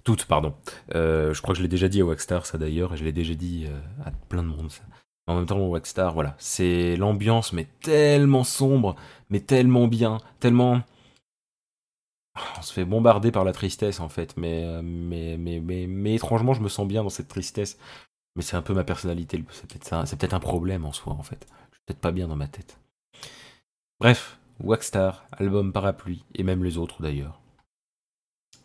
Toutes, 0.04 0.24
pardon. 0.24 0.54
Euh, 0.94 1.34
je 1.34 1.42
crois 1.42 1.52
que 1.52 1.58
je 1.58 1.62
l'ai 1.62 1.68
déjà 1.68 1.88
dit 1.88 2.00
à 2.00 2.04
Waxstar 2.04 2.46
ça 2.46 2.56
d'ailleurs, 2.56 2.94
et 2.94 2.96
je 2.96 3.04
l'ai 3.04 3.12
déjà 3.12 3.34
dit 3.34 3.66
euh, 3.68 3.78
à 4.06 4.10
plein 4.28 4.42
de 4.42 4.48
monde 4.48 4.70
ça. 4.70 4.82
En 5.26 5.36
même 5.36 5.46
temps, 5.46 5.64
Waxstar, 5.68 6.12
voilà, 6.12 6.34
c'est 6.38 6.96
l'ambiance, 6.96 7.52
mais 7.52 7.68
tellement 7.82 8.42
sombre, 8.42 8.96
mais 9.28 9.38
tellement 9.38 9.86
bien, 9.86 10.18
tellement 10.40 10.80
on 12.58 12.62
se 12.62 12.72
fait 12.72 12.84
bombarder 12.84 13.32
par 13.32 13.44
la 13.44 13.52
tristesse 13.52 14.00
en 14.00 14.08
fait, 14.08 14.36
mais, 14.36 14.82
mais, 14.82 15.36
mais, 15.38 15.60
mais, 15.60 16.14
étrangement 16.14 16.54
je 16.54 16.60
me 16.60 16.68
sens 16.68 16.86
bien 16.86 17.02
dans 17.02 17.10
cette 17.10 17.28
tristesse. 17.28 17.78
Mais 18.36 18.42
c'est 18.42 18.56
un 18.56 18.62
peu 18.62 18.74
ma 18.74 18.84
personnalité, 18.84 19.42
c'est 19.50 19.66
peut-être 19.66 20.34
peut 20.34 20.34
un 20.34 20.40
problème 20.40 20.84
en 20.84 20.92
soi 20.92 21.12
en 21.12 21.22
fait. 21.22 21.46
Je 21.50 21.76
suis 21.76 21.82
peut-être 21.86 22.00
pas 22.00 22.12
bien 22.12 22.28
dans 22.28 22.36
ma 22.36 22.46
tête. 22.46 22.78
Bref, 23.98 24.38
Waxstar, 24.62 25.26
album 25.32 25.72
parapluie, 25.72 26.24
et 26.34 26.42
même 26.42 26.62
les 26.64 26.78
autres 26.78 27.02
d'ailleurs. 27.02 27.40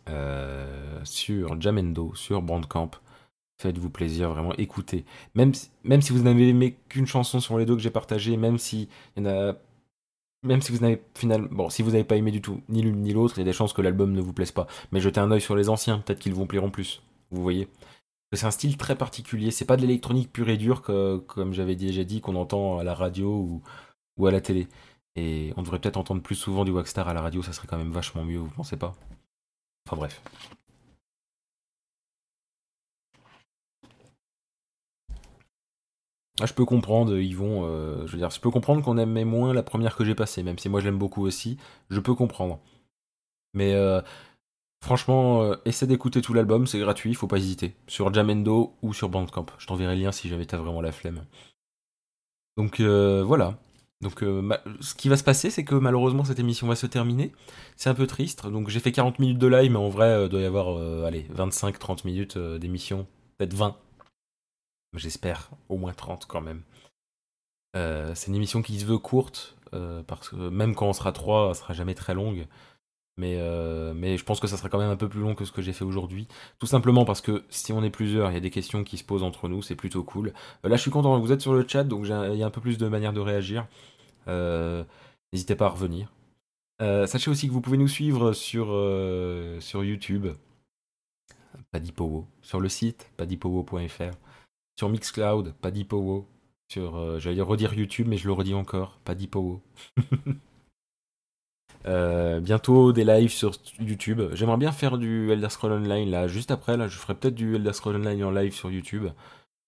Euh, 0.08 1.00
sur 1.04 1.60
Jamendo, 1.60 2.14
sur 2.14 2.42
Bandcamp. 2.42 2.90
Faites-vous 3.60 3.90
plaisir, 3.90 4.30
vraiment 4.30 4.52
écoutez. 4.58 5.04
Même, 5.34 5.54
si 5.54 6.12
vous 6.12 6.22
n'avez 6.22 6.48
aimé 6.48 6.78
qu'une 6.88 7.06
chanson 7.06 7.40
sur 7.40 7.58
les 7.58 7.64
deux 7.64 7.74
que 7.74 7.82
j'ai 7.82 7.90
partagé, 7.90 8.36
même 8.36 8.58
si 8.58 8.88
y 9.16 9.20
en 9.26 9.30
a 9.30 9.54
même 10.46 10.62
si 10.62 10.72
vous 10.72 10.78
n'avez 10.78 11.02
finalement, 11.14 11.68
si 11.70 11.82
vous 11.82 11.90
n'avez 11.92 12.04
pas 12.04 12.16
aimé 12.16 12.30
du 12.30 12.40
tout 12.42 12.62
ni 12.68 12.82
l'une 12.82 13.02
ni 13.02 13.12
l'autre, 13.12 13.36
il 13.36 13.40
y 13.40 13.42
a 13.42 13.44
des 13.44 13.52
chances 13.52 13.72
que 13.72 13.82
l'album 13.82 14.12
ne 14.12 14.20
vous 14.20 14.32
plaise 14.32 14.52
pas. 14.52 14.66
Mais 14.92 15.00
jetez 15.00 15.20
un 15.20 15.30
œil 15.30 15.40
sur 15.40 15.56
les 15.56 15.68
anciens, 15.68 15.98
peut-être 16.00 16.18
qu'ils 16.20 16.34
vous 16.34 16.46
plairont 16.46 16.70
plus. 16.70 17.02
Vous 17.30 17.42
voyez 17.42 17.68
C'est 18.32 18.46
un 18.46 18.50
style 18.50 18.76
très 18.76 18.96
particulier. 18.96 19.50
C'est 19.50 19.64
pas 19.66 19.76
de 19.76 19.82
l'électronique 19.82 20.32
pure 20.32 20.48
et 20.48 20.56
dure 20.56 20.82
que, 20.82 21.18
comme 21.18 21.52
j'avais 21.54 21.76
déjà 21.76 22.04
dit, 22.04 22.20
qu'on 22.20 22.36
entend 22.36 22.78
à 22.78 22.84
la 22.84 22.94
radio 22.94 23.28
ou, 23.30 23.62
ou 24.18 24.26
à 24.26 24.32
la 24.32 24.40
télé. 24.40 24.68
Et 25.16 25.52
on 25.56 25.62
devrait 25.62 25.80
peut-être 25.80 25.96
entendre 25.96 26.22
plus 26.22 26.34
souvent 26.36 26.64
du 26.64 26.72
Waxstar 26.72 27.08
à 27.08 27.14
la 27.14 27.22
radio, 27.22 27.42
ça 27.42 27.52
serait 27.52 27.66
quand 27.66 27.78
même 27.78 27.92
vachement 27.92 28.24
mieux, 28.24 28.38
vous 28.38 28.50
pensez 28.50 28.76
pas? 28.76 28.94
Enfin 29.86 29.96
bref. 29.96 30.22
Ah, 36.40 36.44
je 36.46 36.52
peux 36.52 36.66
comprendre, 36.66 37.16
ils 37.18 37.34
vont. 37.34 37.64
Euh, 37.64 38.06
je 38.06 38.12
veux 38.12 38.18
dire, 38.18 38.30
je 38.30 38.40
peux 38.40 38.50
comprendre 38.50 38.82
qu'on 38.82 38.98
aimait 38.98 39.24
moins 39.24 39.54
la 39.54 39.62
première 39.62 39.96
que 39.96 40.04
j'ai 40.04 40.14
passée, 40.14 40.42
même 40.42 40.58
si 40.58 40.68
moi 40.68 40.80
je 40.80 40.84
l'aime 40.86 40.98
beaucoup 40.98 41.24
aussi. 41.24 41.56
Je 41.88 41.98
peux 41.98 42.14
comprendre. 42.14 42.60
Mais 43.54 43.74
euh, 43.74 44.02
franchement, 44.84 45.42
euh, 45.42 45.56
essaie 45.64 45.86
d'écouter 45.86 46.20
tout 46.20 46.34
l'album, 46.34 46.66
c'est 46.66 46.78
gratuit, 46.78 47.14
faut 47.14 47.26
pas 47.26 47.38
hésiter. 47.38 47.74
Sur 47.86 48.12
Jamendo 48.12 48.74
ou 48.82 48.92
sur 48.92 49.08
Bandcamp. 49.08 49.46
Je 49.58 49.66
t'enverrai 49.66 49.96
le 49.96 50.02
lien 50.02 50.12
si 50.12 50.28
jamais 50.28 50.46
t'as 50.46 50.58
vraiment 50.58 50.82
la 50.82 50.92
flemme. 50.92 51.24
Donc 52.58 52.80
voilà. 52.80 53.58
Donc 54.02 54.20
ce 54.80 54.94
qui 54.94 55.08
va 55.08 55.16
se 55.16 55.24
passer, 55.24 55.50
c'est 55.50 55.64
que 55.64 55.74
malheureusement 55.74 56.24
cette 56.24 56.38
émission 56.38 56.66
va 56.66 56.76
se 56.76 56.86
terminer. 56.86 57.32
C'est 57.76 57.90
un 57.90 57.94
peu 57.94 58.06
triste. 58.06 58.46
Donc 58.46 58.68
j'ai 58.68 58.80
fait 58.80 58.92
40 58.92 59.18
minutes 59.18 59.38
de 59.38 59.46
live, 59.46 59.70
mais 59.70 59.78
en 59.78 59.88
vrai, 59.88 60.24
il 60.24 60.28
doit 60.28 60.40
y 60.40 60.44
avoir 60.44 60.76
allez, 61.06 61.26
25-30 61.34 62.06
minutes 62.06 62.38
d'émission. 62.38 63.06
Peut-être 63.38 63.54
20 63.54 63.76
J'espère 64.96 65.50
au 65.68 65.76
moins 65.76 65.92
30 65.92 66.26
quand 66.26 66.40
même. 66.40 66.62
Euh, 67.76 68.12
c'est 68.14 68.28
une 68.28 68.36
émission 68.36 68.62
qui 68.62 68.78
se 68.80 68.86
veut 68.86 68.98
courte, 68.98 69.56
euh, 69.74 70.02
parce 70.02 70.30
que 70.30 70.36
même 70.36 70.74
quand 70.74 70.88
on 70.88 70.92
sera 70.92 71.12
3, 71.12 71.48
elle 71.50 71.54
sera 71.54 71.74
jamais 71.74 71.94
très 71.94 72.14
longue. 72.14 72.46
Mais, 73.18 73.36
euh, 73.38 73.94
mais 73.94 74.18
je 74.18 74.24
pense 74.24 74.40
que 74.40 74.46
ça 74.46 74.58
sera 74.58 74.68
quand 74.68 74.78
même 74.78 74.90
un 74.90 74.96
peu 74.96 75.08
plus 75.08 75.20
long 75.20 75.34
que 75.34 75.46
ce 75.46 75.52
que 75.52 75.62
j'ai 75.62 75.72
fait 75.72 75.84
aujourd'hui. 75.84 76.28
Tout 76.58 76.66
simplement 76.66 77.04
parce 77.06 77.22
que 77.22 77.44
si 77.48 77.72
on 77.72 77.82
est 77.82 77.90
plusieurs, 77.90 78.30
il 78.30 78.34
y 78.34 78.36
a 78.36 78.40
des 78.40 78.50
questions 78.50 78.84
qui 78.84 78.98
se 78.98 79.04
posent 79.04 79.22
entre 79.22 79.48
nous, 79.48 79.62
c'est 79.62 79.74
plutôt 79.74 80.04
cool. 80.04 80.32
là, 80.64 80.76
je 80.76 80.82
suis 80.82 80.90
content, 80.90 81.18
vous 81.18 81.32
êtes 81.32 81.40
sur 81.40 81.54
le 81.54 81.66
chat, 81.66 81.84
donc 81.84 82.04
il 82.04 82.38
y 82.38 82.42
a 82.42 82.46
un 82.46 82.50
peu 82.50 82.60
plus 82.60 82.76
de 82.78 82.88
manière 82.88 83.14
de 83.14 83.20
réagir. 83.20 83.66
N'hésitez 85.32 85.56
pas 85.56 85.66
à 85.66 85.70
revenir. 85.70 86.12
sachez 86.80 87.30
aussi 87.30 87.48
que 87.48 87.52
vous 87.52 87.62
pouvez 87.62 87.78
nous 87.78 87.88
suivre 87.88 88.34
sur, 88.34 88.66
sur 89.60 89.84
YouTube, 89.84 90.28
Padipowo, 91.70 92.26
sur 92.42 92.60
le 92.60 92.68
site 92.68 93.10
padipowo.fr 93.16 94.12
sur 94.76 94.88
Mixcloud, 94.88 95.54
pas 95.60 95.70
d'Ipowo. 95.70 96.28
Sur, 96.68 96.96
euh, 96.96 97.18
j'allais 97.18 97.42
redire 97.42 97.74
YouTube, 97.74 98.08
mais 98.08 98.16
je 98.16 98.26
le 98.26 98.32
redis 98.32 98.54
encore, 98.54 98.98
pas 99.04 99.14
d'Ipowo. 99.14 99.62
Euh, 101.86 102.40
bientôt 102.40 102.92
des 102.92 103.04
lives 103.04 103.30
sur 103.30 103.52
YouTube. 103.78 104.20
J'aimerais 104.32 104.56
bien 104.56 104.72
faire 104.72 104.98
du 104.98 105.30
Elder 105.30 105.48
Scroll 105.48 105.70
Online 105.70 106.10
là, 106.10 106.26
juste 106.26 106.50
après. 106.50 106.76
Je 106.88 106.98
ferai 106.98 107.14
peut-être 107.14 107.36
du 107.36 107.54
Elder 107.54 107.72
Scroll 107.72 107.94
Online 107.94 108.24
en 108.24 108.30
live 108.32 108.52
sur 108.52 108.72
YouTube 108.72 109.06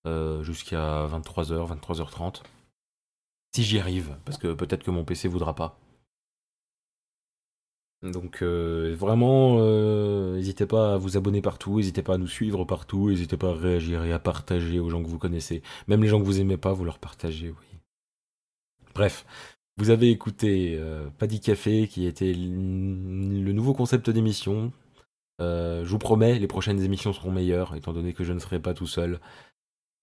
euh, 0.04 0.42
jusqu'à 0.42 1.06
23h, 1.06 1.78
23h30. 1.78 2.42
Si 3.54 3.62
j'y 3.62 3.78
arrive, 3.78 4.16
parce 4.24 4.36
que 4.36 4.52
peut-être 4.52 4.82
que 4.82 4.90
mon 4.90 5.04
PC 5.04 5.28
voudra 5.28 5.54
pas. 5.54 5.78
Donc 8.02 8.42
euh, 8.42 8.94
vraiment, 8.96 9.56
euh, 9.58 10.36
n'hésitez 10.36 10.66
pas 10.66 10.94
à 10.94 10.96
vous 10.98 11.16
abonner 11.16 11.42
partout, 11.42 11.78
n'hésitez 11.78 12.02
pas 12.02 12.14
à 12.14 12.18
nous 12.18 12.28
suivre 12.28 12.64
partout, 12.64 13.10
n'hésitez 13.10 13.36
pas 13.36 13.50
à 13.50 13.54
réagir 13.54 14.04
et 14.04 14.12
à 14.12 14.20
partager 14.20 14.78
aux 14.78 14.88
gens 14.88 15.02
que 15.02 15.08
vous 15.08 15.18
connaissez. 15.18 15.62
Même 15.88 16.02
les 16.02 16.08
gens 16.08 16.20
que 16.20 16.24
vous 16.24 16.40
aimez 16.40 16.56
pas, 16.56 16.72
vous 16.72 16.84
leur 16.84 17.00
partagez, 17.00 17.48
oui. 17.48 17.78
Bref, 18.94 19.26
vous 19.78 19.90
avez 19.90 20.10
écouté 20.10 20.76
euh, 20.78 21.08
Paddy 21.18 21.40
Café, 21.40 21.88
qui 21.88 22.06
était 22.06 22.32
le 22.34 23.52
nouveau 23.52 23.74
concept 23.74 24.10
d'émission. 24.10 24.72
je 25.40 25.84
vous 25.84 25.98
promets, 25.98 26.38
les 26.38 26.46
prochaines 26.46 26.80
émissions 26.82 27.12
seront 27.12 27.32
meilleures, 27.32 27.74
étant 27.74 27.92
donné 27.92 28.12
que 28.12 28.22
je 28.22 28.32
ne 28.32 28.38
serai 28.38 28.60
pas 28.60 28.74
tout 28.74 28.86
seul. 28.86 29.18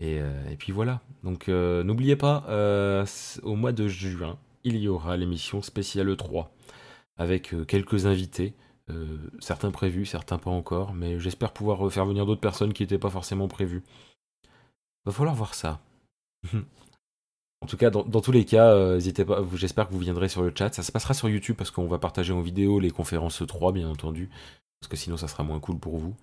Et, 0.02 0.22
puis 0.60 0.74
voilà. 0.74 1.02
Donc 1.24 1.48
n'oubliez 1.48 2.18
pas, 2.18 3.06
au 3.44 3.56
mois 3.56 3.72
de 3.72 3.88
juin, 3.88 4.38
il 4.66 4.78
y 4.78 4.90
aura 4.90 5.16
l'émission 5.16 5.62
spéciale 5.62 6.16
3 6.16 6.52
avec 7.18 7.54
euh, 7.54 7.66
quelques 7.66 8.06
invités, 8.06 8.54
euh, 8.90 9.18
certains 9.40 9.72
prévus, 9.72 10.06
certains 10.06 10.38
pas 10.38 10.50
encore, 10.50 10.94
mais 10.94 11.20
j'espère 11.20 11.54
pouvoir 11.54 11.92
faire 11.92 12.06
venir 12.06 12.26
d'autres 12.26 12.42
personnes 12.42 12.74
qui 12.74 12.84
n'étaient 12.84 13.00
pas 13.00 13.10
forcément 13.10 13.48
prévues. 13.48 13.84
Va 15.06 15.12
falloir 15.12 15.36
voir 15.36 15.54
ça. 15.54 15.80
en 16.54 17.68
tout 17.68 17.78
cas, 17.78 17.90
dans, 17.90 18.22
tous 18.22 18.32
les 18.32 18.46
cas, 18.46 18.72
euh, 18.72 19.00
pas, 19.26 19.44
j'espère 19.54 19.88
que 19.88 19.94
vous 19.94 20.00
viendrez 20.00 20.30
sur 20.30 20.44
le 20.44 20.54
chat. 20.56 20.74
Ça 20.74 20.84
se 20.84 20.92
passera 20.92 21.14
sur 21.14 21.30
YouTube 21.30 21.56
parce 21.58 21.72
qu'on 21.72 21.88
va 21.88 22.00
partager 22.00 22.34
en 22.34 22.42
vidéo 22.42 22.80
les 22.80 22.92
conférences 22.92 23.44
3, 23.46 23.72
bien 23.72 23.90
entendu, 23.90 24.30
parce 24.80 24.90
que 24.90 24.98
sinon 24.98 25.18
ça 25.18 25.28
sera 25.28 25.44
moins 25.44 25.60
cool 25.60 25.80
pour 25.80 25.98
vous. 25.98 26.16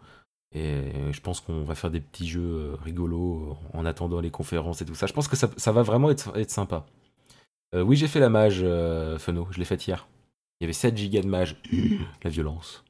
Et 0.55 1.12
je 1.12 1.20
pense 1.22 1.40
qu'on 1.40 1.64
va 1.64 1.74
faire 1.74 1.90
des 1.90 2.01
petits 2.01 2.28
jeux 2.28 2.76
rigolos 2.82 3.57
en 3.72 3.86
attendant 3.86 4.20
les 4.20 4.30
conférences 4.30 4.82
et 4.82 4.84
tout 4.84 4.95
ça. 4.95 5.07
Je 5.07 5.14
pense 5.14 5.26
que 5.26 5.36
ça, 5.36 5.72
va 5.72 5.82
vraiment 5.82 6.11
être, 6.11 6.51
sympa. 6.51 6.84
oui, 7.72 7.97
j'ai 7.97 8.07
fait 8.07 8.20
la 8.20 8.28
mage, 8.28 8.59
Feno, 9.18 9.49
je 9.51 9.59
l'ai 9.59 9.64
faite 9.64 9.86
hier. 9.86 10.07
Il 10.63 10.67
y 10.67 10.67
avait 10.67 10.75
7 10.75 10.97
gigas 10.97 11.23
de 11.23 11.27
mage. 11.27 11.57
la 12.23 12.31
violence. 12.31 12.85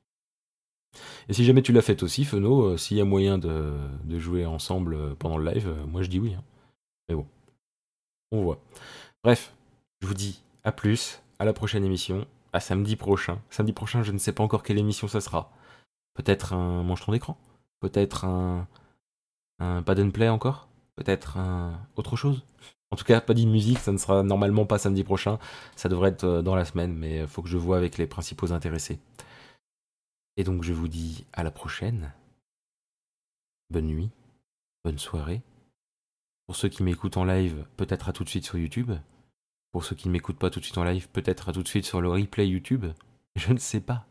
Et 1.27 1.33
si 1.33 1.43
jamais 1.43 1.63
tu 1.63 1.73
l'as 1.73 1.81
fait 1.81 2.03
aussi, 2.03 2.27
Feno, 2.27 2.67
euh, 2.67 2.77
s'il 2.77 2.99
y 2.99 3.01
a 3.01 3.07
moyen 3.07 3.39
de, 3.39 3.73
jouer 4.19 4.45
ensemble 4.45 4.93
euh, 4.93 5.15
pendant 5.19 5.39
le 5.39 5.51
live, 5.51 5.69
euh, 5.69 5.87
moi 5.87 6.03
je 6.03 6.09
dis 6.09 6.19
oui. 6.19 6.35
Hein. 6.35 6.45
Mais 7.09 7.15
bon, 7.15 7.27
on 8.31 8.43
voit. 8.43 8.61
Bref, 9.25 9.55
je 10.03 10.07
vous 10.07 10.13
dis 10.13 10.43
à 10.65 10.73
plus, 10.73 11.23
à 11.39 11.47
la 11.47 11.55
prochaine 11.55 11.83
émission, 11.83 12.27
à 12.53 12.61
samedi 12.61 12.95
prochain. 12.95 13.41
Samedi 13.49 13.73
prochain, 13.73 14.03
je 14.03 14.13
ne 14.13 14.19
sais 14.19 14.35
pas 14.35 14.43
encore 14.43 14.65
quelle 14.65 14.79
émission 14.79 15.09
ça 15.09 15.23
sera. 15.23 15.51
Peut-être 16.13 16.53
un 16.53 16.83
mange-ton 16.83 17.13
d'écran 17.13 17.39
Peut-être 17.81 18.27
un, 18.27 18.69
un 19.61 19.83
pad 19.83 19.99
and 19.99 20.11
play 20.11 20.29
encore 20.29 20.69
Peut-être 20.97 21.39
un 21.39 21.81
autre 21.97 22.17
chose 22.17 22.45
en 22.93 22.97
tout 22.97 23.05
cas, 23.05 23.23
pas 23.23 23.33
dit 23.33 23.47
musique, 23.47 23.79
ça 23.79 23.91
ne 23.91 23.97
sera 23.97 24.23
normalement 24.23 24.67
pas 24.67 24.77
samedi 24.77 25.03
prochain. 25.03 25.39
Ça 25.77 25.89
devrait 25.89 26.11
être 26.11 26.25
euh, 26.25 26.43
dans 26.43 26.55
la 26.55 26.67
semaine, 26.67 26.95
mais 26.95 27.21
il 27.21 27.27
faut 27.27 27.41
que 27.41 27.49
je 27.49 27.57
vois 27.57 27.79
avec 27.79 27.97
les 27.97 28.07
principaux 28.07 28.53
intéressés. 28.53 28.99
Et 30.37 30.45
donc, 30.45 30.63
je 30.63 30.75
vous 30.75 30.89
dis 30.89 31.25
à 31.33 31.43
la 31.43 31.51
prochaine. 31.51 32.13
Bonne 33.71 33.87
nuit, 33.87 34.11
bonne 34.85 34.99
soirée. 34.99 35.41
Pour 36.47 36.55
ceux 36.55 36.69
qui 36.69 36.83
m'écoutent 36.83 37.17
en 37.17 37.25
live, 37.25 37.65
peut-être 37.79 38.11
à 38.11 38.13
tout 38.13 38.25
de 38.25 38.29
suite 38.29 38.45
sur 38.45 38.59
YouTube. 38.59 38.93
Pour 39.73 39.85
ceux 39.85 39.97
qui 39.97 40.09
ne 40.09 40.13
m'écoutent 40.13 40.39
pas 40.39 40.51
tout 40.51 40.61
de 40.61 40.65
suite 40.67 40.77
en 40.77 40.85
live, 40.85 41.09
peut-être 41.09 41.49
à 41.49 41.53
tout 41.55 41.63
de 41.63 41.69
suite 41.69 41.87
sur 41.87 42.03
le 42.03 42.11
replay 42.11 42.47
YouTube. 42.47 42.85
Je 43.37 43.55
ne 43.55 43.59
sais 43.59 43.81
pas. 43.81 44.05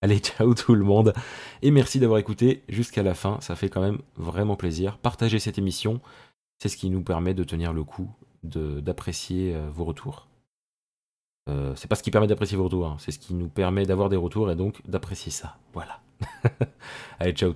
Allez, 0.00 0.20
ciao 0.20 0.54
tout 0.54 0.76
le 0.76 0.84
monde. 0.84 1.12
Et 1.60 1.72
merci 1.72 1.98
d'avoir 1.98 2.20
écouté 2.20 2.62
jusqu'à 2.68 3.02
la 3.02 3.14
fin. 3.14 3.40
Ça 3.40 3.56
fait 3.56 3.68
quand 3.68 3.80
même 3.80 3.98
vraiment 4.14 4.54
plaisir. 4.54 4.98
Partagez 4.98 5.40
cette 5.40 5.58
émission. 5.58 6.00
C'est 6.62 6.68
ce 6.68 6.76
qui 6.76 6.90
nous 6.90 7.02
permet 7.02 7.34
de 7.34 7.42
tenir 7.42 7.72
le 7.72 7.82
coup, 7.82 8.08
d'apprécier 8.44 9.52
euh, 9.52 9.68
vos 9.74 9.84
retours. 9.84 10.28
Euh, 11.48 11.74
c'est 11.74 11.88
pas 11.88 11.96
ce 11.96 12.04
qui 12.04 12.12
permet 12.12 12.28
d'apprécier 12.28 12.56
vos 12.56 12.62
retours, 12.62 12.86
hein. 12.86 12.96
c'est 13.00 13.10
ce 13.10 13.18
qui 13.18 13.34
nous 13.34 13.48
permet 13.48 13.84
d'avoir 13.84 14.08
des 14.08 14.14
retours 14.14 14.48
et 14.48 14.54
donc 14.54 14.80
d'apprécier 14.86 15.32
ça. 15.32 15.56
Voilà. 15.72 15.98
Allez, 17.18 17.32
ciao. 17.32 17.50